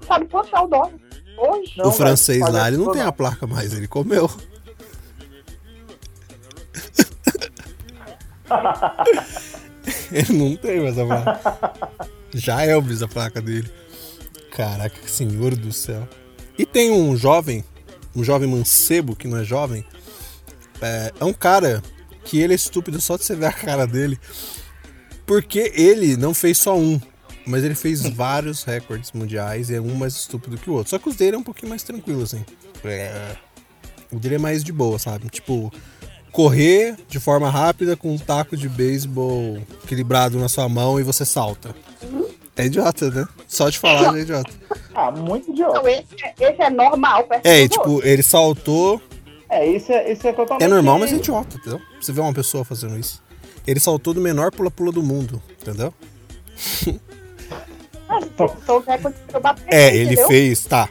[0.08, 0.92] sabe quanto é o dólar?
[1.38, 1.74] Hoje?
[1.78, 4.32] Não, o francês lá, ele não tem a placa mais, ele comeu.
[10.12, 11.42] ele não tem mais a placa.
[12.34, 13.70] Já é Elvis a placa dele.
[14.52, 16.08] Caraca, senhor do céu.
[16.58, 17.64] E tem um jovem,
[18.16, 19.86] um jovem mancebo que não é jovem.
[20.82, 21.84] É, é um cara
[22.24, 24.18] que ele é estúpido só de você ver a cara dele.
[25.26, 27.02] Porque ele não fez só um,
[27.46, 30.90] mas ele fez vários recordes mundiais e é um mais estúpido que o outro.
[30.90, 32.44] Só que os dele é um pouquinho mais tranquilo, assim.
[32.84, 33.36] É,
[34.12, 35.28] O dele é mais de boa, sabe?
[35.30, 35.72] Tipo,
[36.32, 41.26] correr de forma rápida com um taco de beisebol equilibrado na sua mão e você
[41.26, 41.76] salta.
[42.58, 43.28] É idiota, né?
[43.48, 44.50] Só de falar é idiota.
[44.94, 45.78] Ah, muito idiota.
[45.80, 47.24] Então, esse, é- esse é normal.
[47.26, 49.02] perto É, e, tipo, ele saltou.
[49.50, 50.64] É, isso é, isso é totalmente.
[50.64, 51.82] É normal, mas é idiota, entendeu?
[52.02, 53.22] Você vê uma pessoa fazendo isso.
[53.68, 55.94] Ele saltou do menor pula-pula do mundo, entendeu?
[58.08, 60.28] Que eu bato É, ele entendeu?
[60.28, 60.90] fez, tá.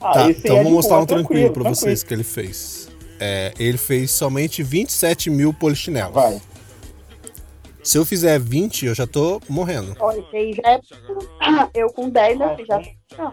[0.00, 1.74] Ah, Tá, então é vou de mostrar boa, um tranquilo, pra tranquilo.
[1.74, 2.88] vocês que ele fez.
[3.20, 6.14] É, ele fez somente 27 mil polichinelos.
[6.14, 6.40] Vai.
[7.82, 9.96] Se eu fizer 20, eu já tô morrendo.
[9.98, 10.80] Olha, esse aí já é.
[11.74, 12.82] Eu com 10, meu filho, já.
[13.16, 13.32] Não.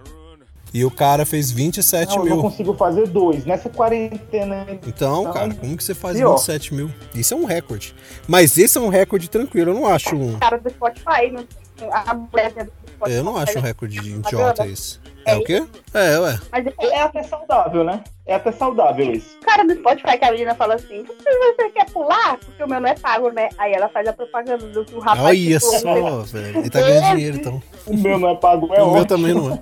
[0.73, 2.41] E o cara fez 27 Não, eu não mil.
[2.41, 3.45] consigo fazer dois.
[3.45, 4.65] Nessa quarentena.
[4.85, 5.33] Então, Não.
[5.33, 6.31] cara, como que você faz Pior.
[6.35, 6.91] 27 mil?
[7.13, 7.95] Isso é um recorde.
[8.27, 10.37] Mas esse é um recorde tranquilo, eu não acho um.
[10.39, 11.45] cara do Spotify, não-
[11.91, 12.84] a mulher do Spotify.
[13.07, 15.01] Eu não acho um recorde de idiota isso.
[15.25, 15.65] É o quê?
[15.93, 16.39] É, ué.
[16.51, 18.03] Mas É até saudável, né?
[18.27, 19.37] É até saudável isso.
[19.41, 22.37] o cara do Spotify, que a menina fala assim: você, você quer pular?
[22.37, 23.49] Porque o meu não é pago, né?
[23.57, 25.25] Aí ela faz a propaganda do que o rapaz.
[25.25, 26.59] Olha só, velho.
[26.59, 27.63] Ele tá ganhando dinheiro, então.
[27.87, 29.05] O meu não é pago, é O meu ótimo.
[29.05, 29.59] também não é.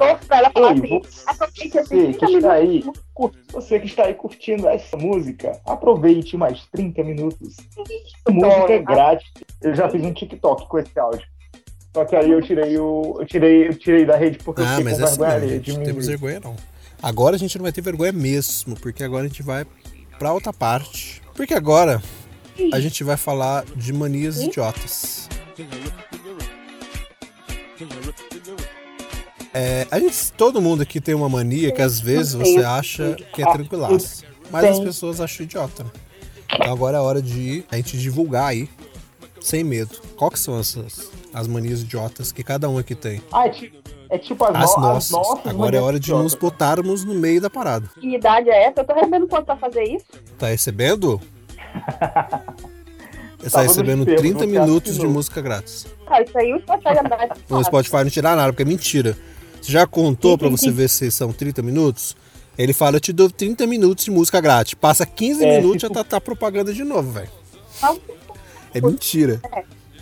[0.00, 2.84] Oi, assim: você aproveite que 30 está aí,
[3.52, 7.56] você que está aí curtindo essa música, aproveite mais 30 minutos.
[7.78, 9.30] Essa música é grátis.
[9.62, 11.26] Eu já fiz um TikTok com esse áudio.
[11.94, 13.16] Só que aí eu tirei o.
[13.20, 15.48] Eu tirei, eu tirei da rede porque eu Ah, fiquei mas com é assim vergonha
[15.48, 15.64] gente.
[15.64, 16.56] de Não temos vergonha, não.
[17.02, 19.64] Agora a gente não vai ter vergonha mesmo, porque agora a gente vai
[20.18, 21.22] pra outra parte.
[21.34, 22.02] Porque agora
[22.72, 25.28] a gente vai falar de manias idiotas.
[29.54, 33.42] É, a gente, todo mundo aqui tem uma mania que às vezes você acha que
[33.42, 35.84] é tranquilaço, mas as pessoas acham idiota.
[35.84, 35.90] né?
[36.52, 38.68] Então agora é hora de a gente divulgar aí,
[39.40, 39.96] sem medo.
[40.16, 43.22] Qual que são essas as manias idiotas que cada um aqui tem?
[43.32, 43.76] Ah, é tipo,
[44.10, 45.10] é tipo as, As no- nossas.
[45.10, 46.24] nossas Agora é hora de idiotas.
[46.24, 47.88] nos botarmos no meio da parada.
[48.00, 48.80] Que idade é essa?
[48.80, 50.06] Eu tô recebendo quanto pra fazer isso?
[50.38, 51.20] Tá recebendo?
[53.52, 55.86] Tá no recebendo espelho, 30 você minutos de música grátis.
[56.08, 57.28] Ah, isso aí o Spotify já dá.
[57.48, 59.16] No Spotify não dá nada, porque é mentira.
[59.62, 62.16] Você já contou pra você ver se são 30 minutos?
[62.58, 64.74] Ele fala, eu te dou 30 minutos de música grátis.
[64.74, 67.30] Passa 15 É, minutos e já tipo- tá, tá propaganda de novo, velho.
[68.74, 69.40] Não, É mentira.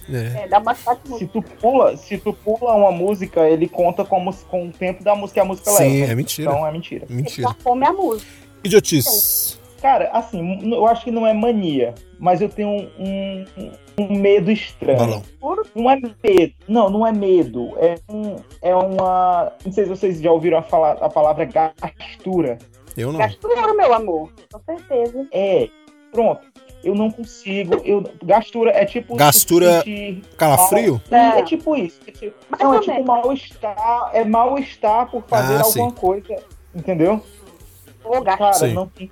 [0.08, 0.44] É.
[0.44, 1.30] é, dá bastante Se música.
[1.32, 5.34] tu pula, se tu pula uma música, ele conta com, com o tempo da música
[5.34, 6.12] que a música Sim, leva.
[6.12, 6.50] é mentira.
[6.52, 7.06] Então é mentira.
[7.10, 7.48] Mentira.
[7.48, 8.30] Já come a música.
[8.62, 9.58] Idiotice.
[9.82, 14.50] Cara, assim, eu acho que não é mania, mas eu tenho um, um- um medo
[14.50, 14.98] estranho.
[14.98, 15.22] Balão.
[15.40, 15.66] Puro.
[15.74, 16.54] Não é medo.
[16.68, 17.72] Não, não é medo.
[17.78, 19.52] É, um, é uma.
[19.64, 22.58] Não sei se vocês já ouviram a, falar, a palavra gastura.
[22.96, 23.18] Eu não.
[23.18, 24.32] Gastura, meu amor.
[24.52, 25.26] Com certeza.
[25.32, 25.68] É.
[26.12, 26.40] Pronto.
[26.86, 27.82] Eu não consigo.
[27.84, 29.16] Eu, gastura é tipo.
[29.16, 31.00] Gastura- se sentir Calafrio?
[31.10, 31.38] mal- É.
[31.40, 31.98] É tipo isso.
[32.06, 33.06] É tipo, não, é tipo menos.
[33.06, 34.10] mal-estar.
[34.12, 35.96] É mal-estar por fazer Ah, alguma sim.
[35.96, 36.36] coisa.
[36.72, 37.20] Entendeu?
[38.04, 38.36] Ô, gastura.
[38.36, 38.72] Cara, Sim.
[38.72, 39.10] não tem,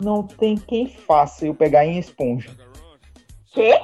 [0.00, 2.50] não tem quem faça eu pegar em esponja.
[3.52, 3.80] Quê?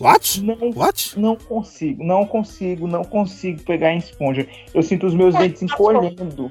[0.00, 0.40] What?
[0.40, 1.18] Não What?
[1.18, 4.48] Não consigo, não consigo, não consigo pegar em esponja.
[4.72, 6.50] Eu sinto os meus dentes encolhendo.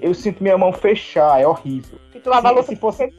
[0.00, 1.98] Eu sinto minha mão fechar, é horrível.
[2.12, 2.20] Se
[2.66, 3.12] Se- fosse-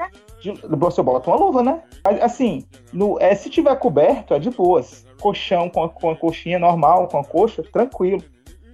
[0.78, 1.82] você bota uma luva, né?
[2.04, 5.06] Mas, assim, no, é, se tiver coberto, é de boas.
[5.20, 8.24] Colchão com a, com a coxinha normal, com a coxa, tranquilo.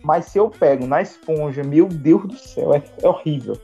[0.03, 3.57] Mas se eu pego na esponja, meu Deus do céu, é, é horrível.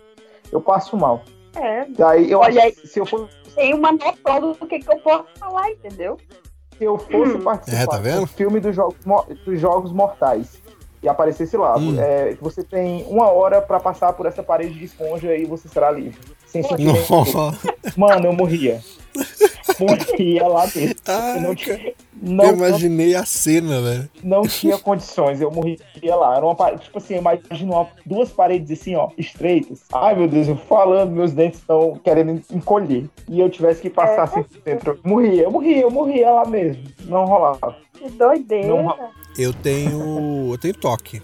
[0.51, 1.21] Eu passo mal.
[1.55, 1.85] É.
[1.89, 4.97] Daí eu Olha acho que se eu fosse tenho uma noção do que, que eu
[4.99, 6.17] posso falar, entendeu?
[6.77, 7.41] Se eu fosse Hum.
[7.41, 8.21] participar É, tá vendo?
[8.21, 8.95] do filme dos jogos,
[9.45, 10.59] dos jogos mortais
[11.03, 11.99] e aparecesse lá, Hum.
[11.99, 15.91] é, você tem uma hora pra passar por essa parede de esponja e você será
[15.91, 16.17] livre.
[16.51, 16.85] Sem sentir.
[17.97, 18.81] Mano, eu morria.
[19.79, 21.01] Morria lá dentro.
[21.07, 24.09] Ah, Eu não, tinha- Eu não, não, imaginei a cena, velho.
[24.23, 25.77] não tinha condições, eu morria
[26.15, 26.35] lá.
[26.35, 29.79] Era uma parede, tipo assim, imagina uma- duas paredes assim, ó, estreitas.
[29.91, 33.05] Ai, meu Deus, eu falando, meus dentes estão querendo encolher.
[33.27, 34.99] E eu tivesse que passar assim por dentro.
[35.03, 36.83] Eu morria, eu morria, eu morria lá mesmo.
[37.05, 37.75] Não rolava.
[37.93, 38.67] Que doideira.
[38.67, 38.95] Não-
[39.37, 40.51] Eu tenho.
[40.51, 41.21] Eu tenho toque.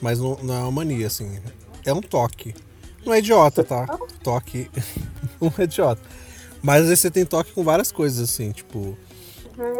[0.00, 1.38] Mas não, não é uma mania, assim.
[1.84, 2.54] É um toque.
[3.04, 3.86] Não é idiota, tá?
[4.22, 4.70] Toque.
[5.40, 6.00] não é idiota.
[6.62, 8.96] Mas às vezes você tem toque com várias coisas, assim, tipo.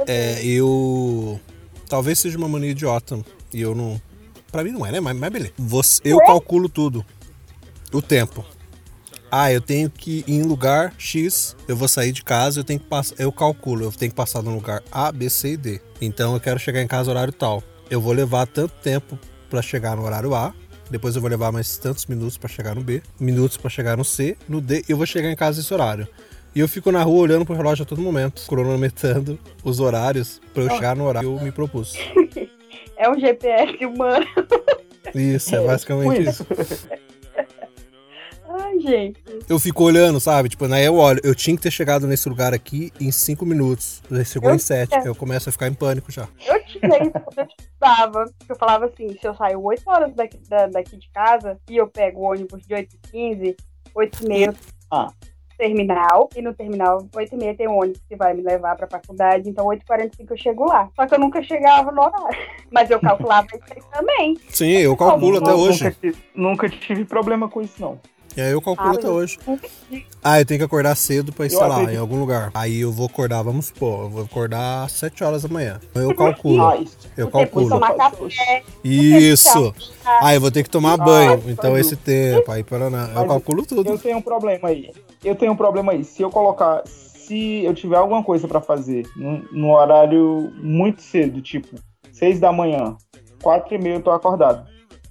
[0.07, 1.41] É, eu.
[1.89, 3.21] Talvez seja uma mania idiota.
[3.53, 4.01] E eu não.
[4.51, 5.01] Pra mim não é, né?
[5.01, 5.53] Mas, mas beleza.
[5.57, 7.05] Você- eu calculo tudo.
[7.93, 8.45] O tempo.
[9.31, 12.79] Ah, eu tenho que ir em lugar X, eu vou sair de casa, eu tenho
[12.79, 13.15] que passar.
[13.19, 15.81] Eu calculo, eu tenho que passar no lugar A, B, C e D.
[16.03, 17.63] Então eu quero chegar em casa no horário tal.
[17.89, 20.53] Eu vou levar tanto tempo pra chegar no horário A.
[20.93, 24.05] Depois eu vou levar mais tantos minutos pra chegar no B, minutos pra chegar no
[24.05, 26.07] C, no D, eu vou chegar em casa nesse horário.
[26.55, 30.65] E eu fico na rua olhando pro relógio a todo momento, cronometrando os horários pra
[30.65, 31.95] eu chegar no horário que eu me propus.
[32.95, 34.25] É um GPS humano.
[35.13, 36.47] Isso, é basicamente isso.
[38.81, 39.23] Gente.
[39.49, 40.49] Eu fico olhando, sabe?
[40.49, 44.03] Tipo, aí eu olho, eu tinha que ter chegado nesse lugar aqui em 5 minutos.
[44.11, 44.89] Ele chegou Eu em 7.
[44.91, 45.09] sei.
[45.09, 46.29] Eu começo a ficar em pânico já.
[46.47, 48.25] Eu tinha isso quando eu estudava.
[48.49, 51.87] Eu falava assim, se eu saio 8 horas daqui, da- daqui de casa e eu
[51.87, 53.57] pego o ônibus de 8h15,
[53.95, 54.57] 8h30
[54.91, 55.09] Ah.
[55.59, 59.67] terminal, e no terminal 8h30 tem um ônibus que vai me levar pra faculdade, então
[59.67, 60.89] 8h45 eu chego lá.
[60.97, 62.27] Só que eu nunca chegava no horário.
[62.73, 64.37] Mas eu calculava isso aí também.
[64.49, 65.91] Sim, eu calculo até Nunca hoje.
[66.01, 68.01] tive- Nunca tive problema com isso, não.
[68.37, 69.39] E aí eu calculo Ah, até hoje.
[70.25, 71.95] Ah, eu tenho que acordar cedo pra ir, Eu sei lá, acredito.
[71.95, 72.51] em algum lugar.
[72.55, 75.79] Aí eu vou acordar, vamos supor, eu vou acordar às 7 horas da manhã.
[75.95, 76.87] Eu calculo.
[77.17, 77.69] Eu calculo.
[77.69, 78.63] tomar café.
[78.83, 79.75] Isso!
[80.05, 81.43] Ah, eu vou ter que tomar banho.
[81.47, 83.11] Então esse tempo, aí Paraná.
[83.15, 83.89] Eu calculo tudo.
[83.89, 84.91] Eu tenho um problema aí.
[85.25, 86.05] Eu tenho um problema aí.
[86.05, 86.83] Se eu colocar.
[86.87, 91.77] Se eu tiver alguma coisa pra fazer num, num horário muito cedo, tipo
[92.13, 92.97] 6 da manhã,
[93.43, 94.67] 4 e meia eu tô acordado.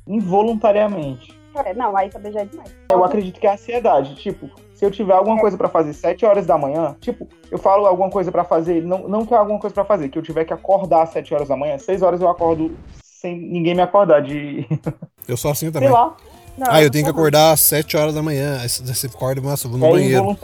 [0.05, 1.34] Involuntariamente.
[1.55, 2.69] É, Não, aí também já é demais.
[2.91, 4.15] Eu acredito que é ansiedade.
[4.15, 7.85] Tipo, se eu tiver alguma coisa pra fazer 7 horas da manhã, tipo, eu falo
[7.85, 10.45] alguma coisa pra fazer, não, não que é alguma coisa pra fazer, que eu tiver
[10.45, 14.21] que acordar às 7 horas da manhã, 6 horas eu acordo sem ninguém me acordar,
[14.21, 14.65] de.
[15.27, 15.89] Eu sou assim sei também.
[15.89, 16.15] lá.
[16.57, 18.57] Não, Ah, eu tenho que acordar às 7 horas da manhã.
[18.59, 20.37] Aí você acorda, nossa, eu vou no É banheiro.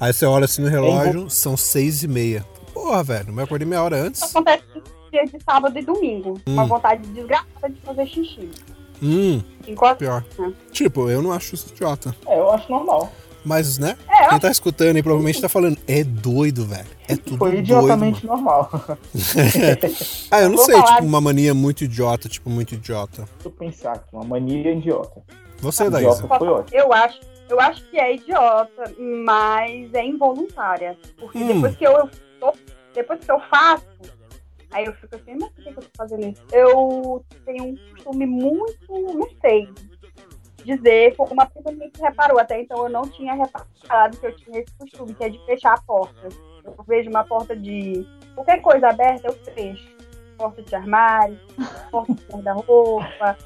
[0.00, 2.44] Aí você olha assim no relógio, invol- são 6 e meia.
[2.72, 4.22] Porra, velho, eu acordei meia hora antes.
[4.22, 4.64] Acontece
[5.12, 6.40] dia de sábado e domingo.
[6.48, 6.66] Uma Hum.
[6.66, 8.50] vontade desgraçada de fazer xixi.
[9.02, 9.98] Hum, Enquanto.
[9.98, 10.24] pior.
[10.38, 10.52] Hum.
[10.70, 12.14] Tipo, eu não acho isso idiota.
[12.26, 13.12] É, eu acho normal.
[13.44, 13.96] Mas, né?
[14.08, 16.86] É, Quem tá escutando aí provavelmente tá falando, é doido, velho.
[17.08, 17.64] É tudo Foi doido.
[17.64, 18.70] idiotamente normal.
[18.72, 18.98] mano.
[20.30, 23.22] ah, eu não Vou sei, tipo, uma mania muito idiota, tipo, muito idiota.
[23.34, 25.20] Deixa eu pensar aqui, uma mania idiota.
[25.58, 26.10] Você, Daísa.
[26.24, 26.78] Idiota foi ótimo.
[26.80, 30.96] Eu acho, eu acho que é idiota, mas é involuntária.
[31.18, 31.48] Porque Hum.
[31.54, 32.54] depois que eu, eu tô-
[32.94, 33.84] depois que eu faço,
[34.72, 36.42] aí eu fico assim, mas por que eu tô fazendo isso?
[36.52, 39.68] Eu tenho um costume muito, não sei,
[40.64, 44.60] dizer, foi uma pessoa que reparou, até então eu não tinha reparado que eu tinha
[44.60, 46.28] esse costume, que é de fechar a porta.
[46.64, 49.90] Eu vejo uma porta de qualquer coisa aberta, eu fecho.
[50.38, 51.38] Porta de armário,
[51.90, 53.36] porta de guarda-roupa,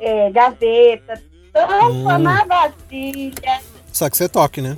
[0.00, 2.18] é, gaveta, tampa Hum.
[2.18, 3.60] na vasilha,
[3.92, 4.76] Só que você é toque, né?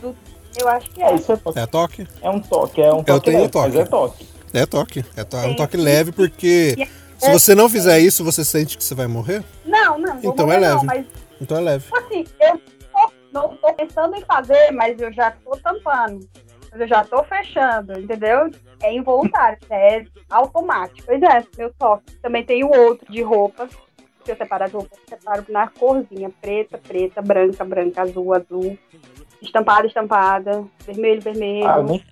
[0.00, 0.16] tudo.
[0.60, 1.14] Eu acho que É, é.
[1.14, 1.58] isso é toque.
[1.58, 2.08] É toque?
[2.20, 3.20] É um toque, é um toque.
[3.26, 3.68] tenho leve, toque.
[3.68, 4.27] Mas é toque.
[4.52, 5.04] É toque.
[5.16, 5.56] É, to- é um Sim.
[5.56, 9.42] toque leve porque se você não fizer isso, você sente que você vai morrer?
[9.64, 10.86] Não, não, Então morrer é não, leve.
[10.86, 11.06] mas
[11.40, 11.84] Então é leve.
[11.92, 12.58] assim, eu
[12.92, 16.28] tô- não tô pensando em fazer, mas eu já tô tampando.
[16.70, 18.50] Mas eu já tô fechando, entendeu?
[18.82, 21.06] É involuntário, é automático.
[21.06, 22.12] Pois é, meu toque.
[22.22, 23.70] Também tem o outro de roupas.
[24.24, 26.30] Se eu separo as roupas, eu separo na corzinha.
[26.42, 28.78] Preta, preta, branca, branca, azul, azul.
[29.40, 30.64] Estampada, estampada.
[30.86, 31.66] Vermelho, vermelho.
[31.68, 32.04] Ah, eu nem,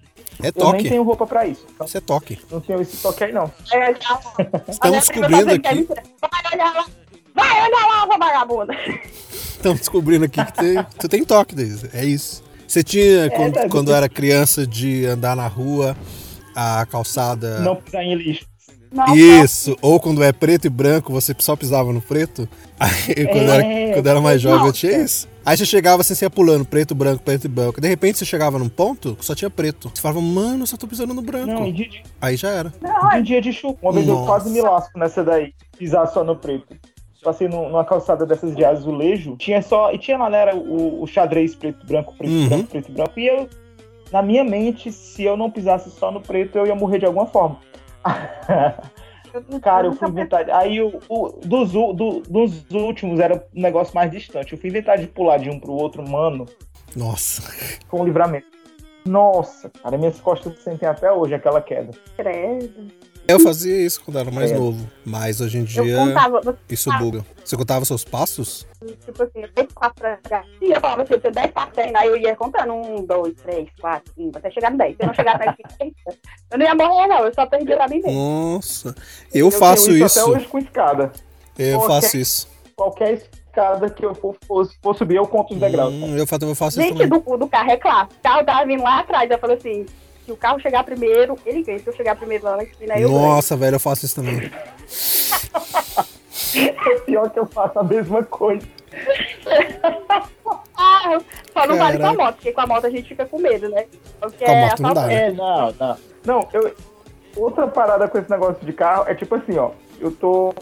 [0.43, 0.89] É eu nem toque.
[0.89, 1.65] tenho roupa pra isso.
[1.75, 2.39] Então, Isso é toque.
[2.51, 3.51] não tenho esse toque aí, não.
[3.73, 4.21] É, já-
[4.69, 5.85] Estamos descobrindo aqui.
[5.89, 6.87] Vai olhar lá!
[7.35, 8.75] Vai olhar lá, sua vagabunda!
[9.33, 11.91] Estamos descobrindo aqui que tem, você tem toque, Daísa.
[11.93, 12.43] É isso.
[12.67, 13.69] Você tinha, quando, Daísa.
[13.69, 15.97] quando era criança, de andar na rua,
[16.55, 17.61] a calçada.
[17.61, 18.45] Não pisar em lixo.
[18.93, 22.49] Não, Isso, ou quando é preto e branco, você só pisava no preto.
[22.79, 25.05] Aí, quando, É, era, quando era mais jovem, eu tinha nossa.
[25.05, 25.29] isso.
[25.45, 27.81] Aí você chegava assim, você ia pulando, preto, branco, preto e branco.
[27.81, 29.91] De repente você chegava num ponto que só tinha preto.
[29.95, 31.47] Você falava, mano, eu só tô pisando no branco.
[31.53, 32.73] Não, de- Aí já era.
[32.81, 33.77] não, em dia de chuva.
[33.81, 34.27] Uma vez eu Nossa.
[34.27, 35.53] quase me lasco nessa daí.
[35.79, 36.75] Pisar só no preto.
[37.23, 39.37] Passei num- numa calçada dessas de azulejo.
[39.37, 39.93] Tinha só.
[39.93, 42.49] E tinha lá, né, era o, o xadrez preto, branco, preto, Uhum.
[42.49, 43.21] branco, preto e branco.
[43.21, 43.49] E eu
[44.13, 47.27] na minha mente, se eu não pisasse só no preto, eu ia morrer de alguma
[47.27, 47.59] forma.
[49.61, 50.49] Cara, eu fui inventar.
[50.51, 54.53] Aí o, o dos, do- dos últimos era um negócio mais distante.
[54.55, 56.47] Eu fui inventar de pular de um pro outro, mano.
[56.95, 57.43] Nossa.
[57.89, 58.47] Foi um livramento.
[59.05, 61.91] Nossa, cara, minhas costas sentem até hoje aquela queda.
[62.17, 62.91] Credo.
[63.29, 64.57] Eu fazia isso quando era mais É.
[64.59, 67.25] novo, mas hoje em Eu dia contava, você, isso buga.
[67.45, 68.67] Você contava seus passos?
[69.05, 70.45] tipo assim, eu tenho quatro pra chegar.
[70.63, 71.99] E eu falava assim, eu tenho dez passos ainda.
[71.99, 74.97] Aí eu ia contando um, dois, três, quatro, cinco, até chegar no dez.
[74.97, 75.95] Se eu não chegar até 50,
[76.53, 77.25] eu não ia morrer, não.
[77.27, 78.13] Eu só perdi pra mim mesmo.
[78.13, 78.95] Nossa.
[79.35, 80.21] Eu faço tenho isso.
[80.21, 81.13] até hoje com escada.
[81.59, 81.89] Eu Ok.
[81.89, 82.49] faço isso.
[82.77, 85.93] Qualquer escada que eu for, for, for subir, eu conto os degraus.
[85.93, 88.09] Hum, eu faço, eu faço isso Gente, do, do carro é claro.
[88.19, 89.29] O carro tava vindo lá atrás.
[89.31, 89.87] Eu falei assim,
[90.27, 91.79] se o carro chegar primeiro, ele ganha.
[91.79, 93.21] Se eu chegar primeiro lá na esquina, eu ganho.
[93.21, 94.51] Nossa, velho, eu faço isso também.
[96.57, 98.67] É pior que eu faço a mesma coisa.
[100.79, 101.19] Ah,
[101.55, 103.67] só não vale com a moto, porque com a moto a gente fica com medo,
[103.71, 103.87] né?
[104.21, 105.15] Porque Com a é moto não dá, né?
[105.15, 105.97] É, não, não.
[106.25, 106.75] Não, eu.
[107.35, 109.71] Outra parada com esse negócio de carro é tipo assim, ó.
[109.99, 110.53] Eu tô.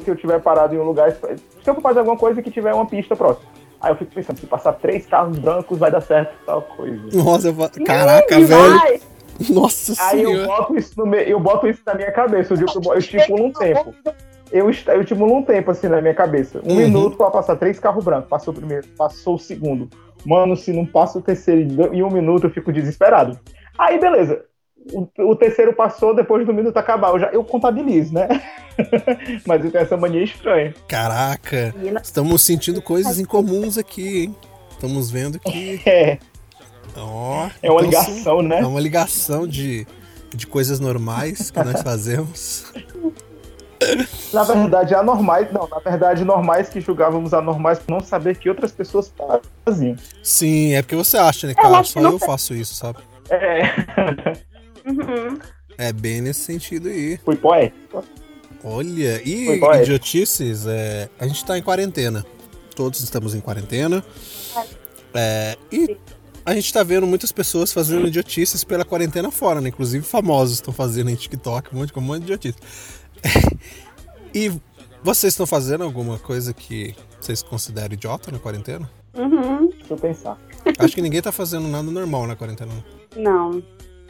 [0.00, 1.12] Se eu tiver parado em um lugar.
[1.12, 1.20] Se
[1.64, 3.51] eu for fazer alguma coisa que tiver uma pista próxima.
[3.82, 7.02] Aí eu fico pensando, se passar três carros brancos vai dar certo tal coisa.
[7.12, 7.84] Nossa, eu.
[7.84, 8.78] Caraca, velho.
[8.78, 9.00] vai.
[9.50, 10.46] Nossa Aí eu senhora.
[10.46, 11.28] boto isso no me...
[11.28, 12.58] eu boto isso na minha cabeça, eu,
[12.92, 13.92] eu estipulo um tempo.
[14.52, 16.60] Eu, eu estimulo um tempo assim na minha cabeça.
[16.64, 16.76] Um Uhum.
[16.76, 18.28] minuto pra passar três carros brancos.
[18.28, 19.88] Passou o primeiro, passou o segundo.
[20.24, 23.38] Mano, se não passa o terceiro em um minuto, eu fico desesperado.
[23.78, 24.44] Aí, beleza.
[24.92, 27.10] O, o terceiro passou, depois do minuto acabar.
[27.10, 28.28] Eu, já, eu contabilizo, né?
[29.46, 30.74] Mas eu tenho essa mania estranha.
[30.88, 31.74] Caraca.
[32.02, 34.36] Estamos sentindo coisas incomuns aqui, hein?
[34.70, 35.80] Estamos vendo que.
[36.94, 37.48] É, Ó.
[37.62, 38.60] é uma então ligação, né?
[38.60, 39.86] É uma ligação de,
[40.34, 42.70] de coisas normais que nós fazemos.
[44.32, 45.50] Na verdade, anormais.
[45.52, 49.12] Não, na verdade, normais que julgávamos anormais por não saber que outras pessoas
[49.64, 49.96] faziam.
[50.22, 51.82] Sim, é porque você acha, né, cara?
[51.82, 52.98] Só eu faço isso, sabe?
[53.30, 53.62] É,
[54.86, 55.38] uhum.
[55.78, 57.18] É bem nesse sentido aí.
[57.24, 58.04] fui poético.
[58.64, 59.82] Olha, e poético.
[59.82, 62.24] idiotices, é, a gente tá em quarentena.
[62.74, 64.04] Todos estamos em quarentena.
[65.14, 65.96] É, e
[66.44, 69.68] a gente tá vendo muitas pessoas fazendo idiotices pela quarentena fora, né?
[69.68, 72.58] Inclusive famosos estão fazendo em TikTok, um monte, um monte de idiotice.
[74.34, 74.50] e
[75.02, 78.88] vocês estão fazendo alguma coisa que vocês consideram idiota na quarentena?
[79.14, 79.68] Uhum.
[79.68, 80.38] Deixa eu pensar.
[80.78, 82.72] Acho que ninguém tá fazendo nada normal na quarentena.
[83.16, 83.62] não.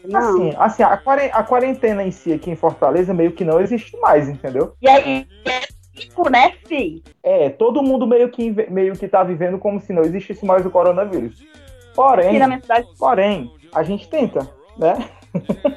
[0.05, 0.21] Não.
[0.21, 0.29] Não.
[0.31, 3.97] Assim, assim a, quaren- a quarentena em si aqui em Fortaleza meio que não existe
[3.99, 4.75] mais, entendeu?
[4.81, 5.61] E aí, é
[5.99, 7.03] tipo, né, fi?
[7.23, 10.71] É, todo mundo meio que, meio que tá vivendo como se não existisse mais o
[10.71, 11.43] coronavírus.
[11.95, 14.95] Porém, Aqui na minha cidade, porém, a gente tenta, né?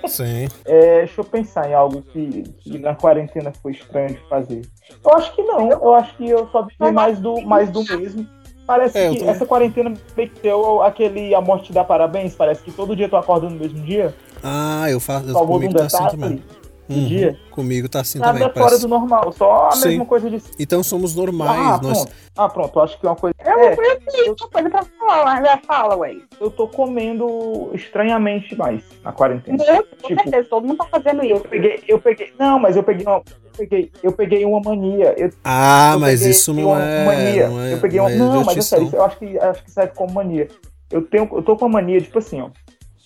[0.08, 0.48] Sim.
[0.66, 4.62] É, deixa eu pensar em algo que, que na quarentena foi estranho de fazer.
[5.04, 8.28] Eu acho que não, eu acho que eu só vivi mais do, mais do mesmo.
[8.65, 9.34] Parece É, eu que também.
[9.36, 13.08] essa quarentena meio que deu aquele A Morte te dá parabéns, parece que todo dia
[13.08, 14.13] tu acorda no mesmo dia.
[14.43, 15.32] Ah, eu faço.
[15.32, 16.43] Salvou de um Comigo tá assim também.
[16.88, 17.39] do dia.
[17.51, 18.47] Comigo tá assim Nada também.
[18.54, 18.82] fora parece.
[18.82, 19.89] do normal, só a Sim.
[19.89, 20.41] mesma coisa de.
[20.60, 21.60] Então somos normais.
[21.60, 21.97] Ah, nós...
[22.06, 22.12] pronto.
[22.38, 23.36] Ah, pronto, eu acho que é uma coisa.
[23.43, 26.17] eu É, eu tenho uma coisa pra falar, mas já fala, ué.
[26.39, 29.58] eu tô comendo estranhamente mais na quarentena.
[29.58, 31.47] Muito, com Tipo, certeza, todo mundo tá fazendo Eu isso.
[31.47, 32.34] peguei, eu peguei.
[32.38, 33.21] Não, mas eu peguei uma.
[33.58, 35.15] Eu peguei, eu peguei uma mania.
[35.18, 37.06] Eu, Ah, eu mas peguei isso não uma é.
[37.06, 37.50] mania.
[37.50, 38.12] Não, é, eu peguei não uma.
[38.12, 38.88] é Não, mas é sério, não.
[38.89, 40.48] isso eu acho que, acho que serve como mania.
[40.91, 42.50] Eu, tenho, eu tô com uma mania, tipo assim, ó.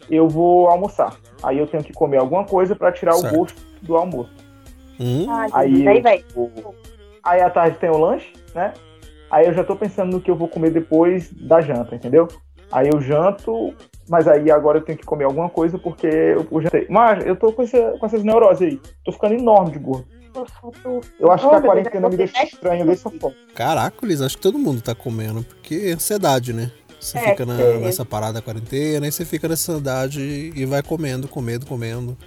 [0.10, 1.16] Eu vou almoçar.
[1.44, 3.34] Aí eu tenho que comer alguma coisa pra tirar Certo.
[3.34, 4.32] o gosto do almoço.
[5.00, 5.26] Hum?
[5.30, 6.26] Aí aí, eu- velho.
[7.24, 8.74] Aí à tarde tem o lanche, né?
[9.30, 12.28] Aí eu já tô pensando no que eu vou comer depois da janta, entendeu?
[12.72, 13.74] Aí eu janto,
[14.10, 16.88] mas aí agora eu tenho que comer alguma coisa porque eu, eu jantei.
[16.90, 18.82] Mas eu tô com, essa- com essas neuroses aí.
[19.06, 20.08] Tô ficando enorme de gordo.
[21.20, 23.36] Eu acho que a quarentena me deixa é estranho dessa forma.
[23.56, 26.72] Caraca, Liz, acho que todo mundo tá comendo, porque é ansiedade, né?
[27.00, 27.78] Você É, fica na- é.
[27.78, 32.18] nessa parada da quarentena, aí você fica nessa ansiedade e vai comendo, comendo, comendo.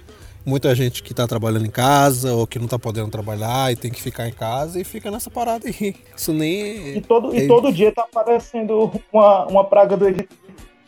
[0.45, 3.89] Muita gente que tá trabalhando em casa ou que não tá podendo trabalhar e tem
[3.89, 5.95] que ficar em casa e fica nessa parada aí.
[6.17, 6.97] Isso nem.
[6.97, 7.37] E todo, É.
[7.39, 10.35] e todo dia tá aparecendo uma, uma praga do Egito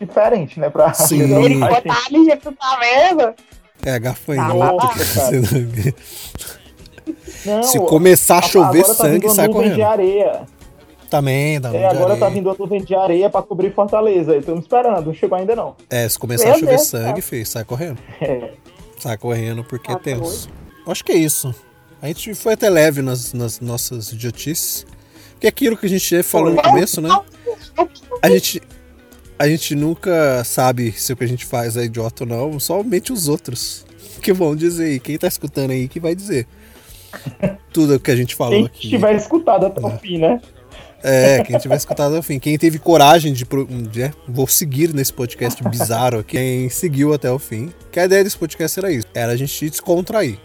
[0.02, 0.70] diferente, né?
[0.70, 1.22] Pra Sim.
[1.22, 3.34] Ele botar ali, tá vendo?
[3.86, 4.58] É gafanhoto.
[4.88, 5.38] Nossa, cara.
[7.46, 9.76] Não, Se começar a chover agora tá sangue, uma sai correndo.
[9.76, 10.42] de areia.
[11.10, 14.36] Também, dá É, agora tá vindo a nuvem de areia pra cobrir Fortaleza.
[14.36, 15.76] Estamos esperando, não chegou ainda não.
[15.90, 18.00] É, se começar Meu a chover Deus, sangue, filho, sai correndo.
[18.20, 18.52] É.
[18.98, 20.50] Sai correndo porque é Ah, tá tenso.
[20.88, 21.54] Acho que é isso.
[22.02, 24.86] A gente foi até leve nas, nas nossas idiotices.
[25.34, 27.10] Porque é aquilo que a gente falou no começo, né?
[28.22, 28.62] A gente,
[29.38, 33.12] a gente nunca sabe se o que a gente faz é idiota ou não, somente
[33.12, 33.86] os outros
[34.22, 34.94] que vão dizer.
[34.94, 36.48] E quem tá escutando aí que vai dizer.
[37.72, 38.90] Tudo o que a gente falou Quem aqui.
[38.90, 40.42] tiver escutado até o fim, né?
[41.04, 42.40] É, quem tiver escutado até o fim.
[42.40, 43.46] Quem teve coragem de,
[43.92, 47.72] de é, vou seguir nesse podcast bizarro aqui, quem seguiu até o fim.
[47.92, 49.06] Que a ideia desse podcast era isso.
[49.14, 50.40] Era a gente descontrair.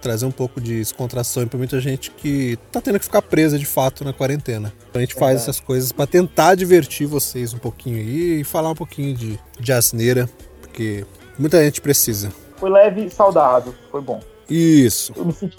[0.00, 3.66] Trazer um pouco de descontração pra muita gente que tá tendo que ficar presa de
[3.66, 4.72] fato na quarentena.
[4.94, 8.74] A gente faz essas coisas pra tentar divertir vocês um pouquinho aí e falar um
[8.74, 10.26] pouquinho de, de asneira,
[10.62, 11.04] porque
[11.38, 12.32] muita gente precisa.
[12.56, 14.20] Foi leve e saudável, foi bom.
[14.48, 15.12] Isso.
[15.14, 15.58] Eu me senti,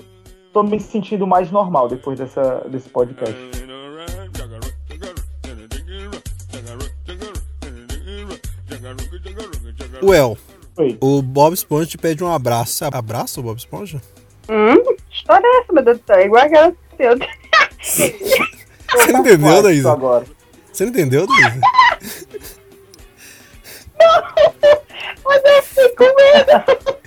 [0.54, 3.36] tô me sentindo mais normal depois dessa, desse podcast.
[10.04, 10.38] Well,
[10.76, 10.98] Foi.
[11.00, 12.84] o Bob Esponja te pede um abraço.
[12.86, 14.02] Abraça o Bob Esponja?
[14.50, 16.20] Hum, que história é essa, meu Deus do céu?
[16.22, 17.18] Igual aquela seu.
[18.92, 19.92] Você não entendeu, Daísa?
[19.92, 20.26] agora.
[20.72, 21.62] Você não entendeu, Daísa?
[25.24, 26.98] Mas eu fiquei com medo.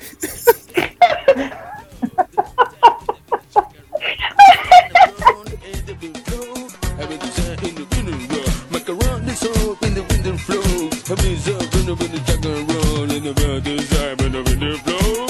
[11.05, 11.15] flow.
[11.15, 13.11] Up in the wind and chuck and roll.
[13.11, 15.27] In the wind and side in the wind and flow.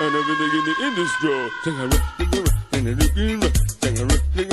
[0.00, 1.50] And everything in the industry.
[1.64, 2.94] Sing a rock, sing a rock, sing a
[3.36, 4.51] rock, sing a rock, sing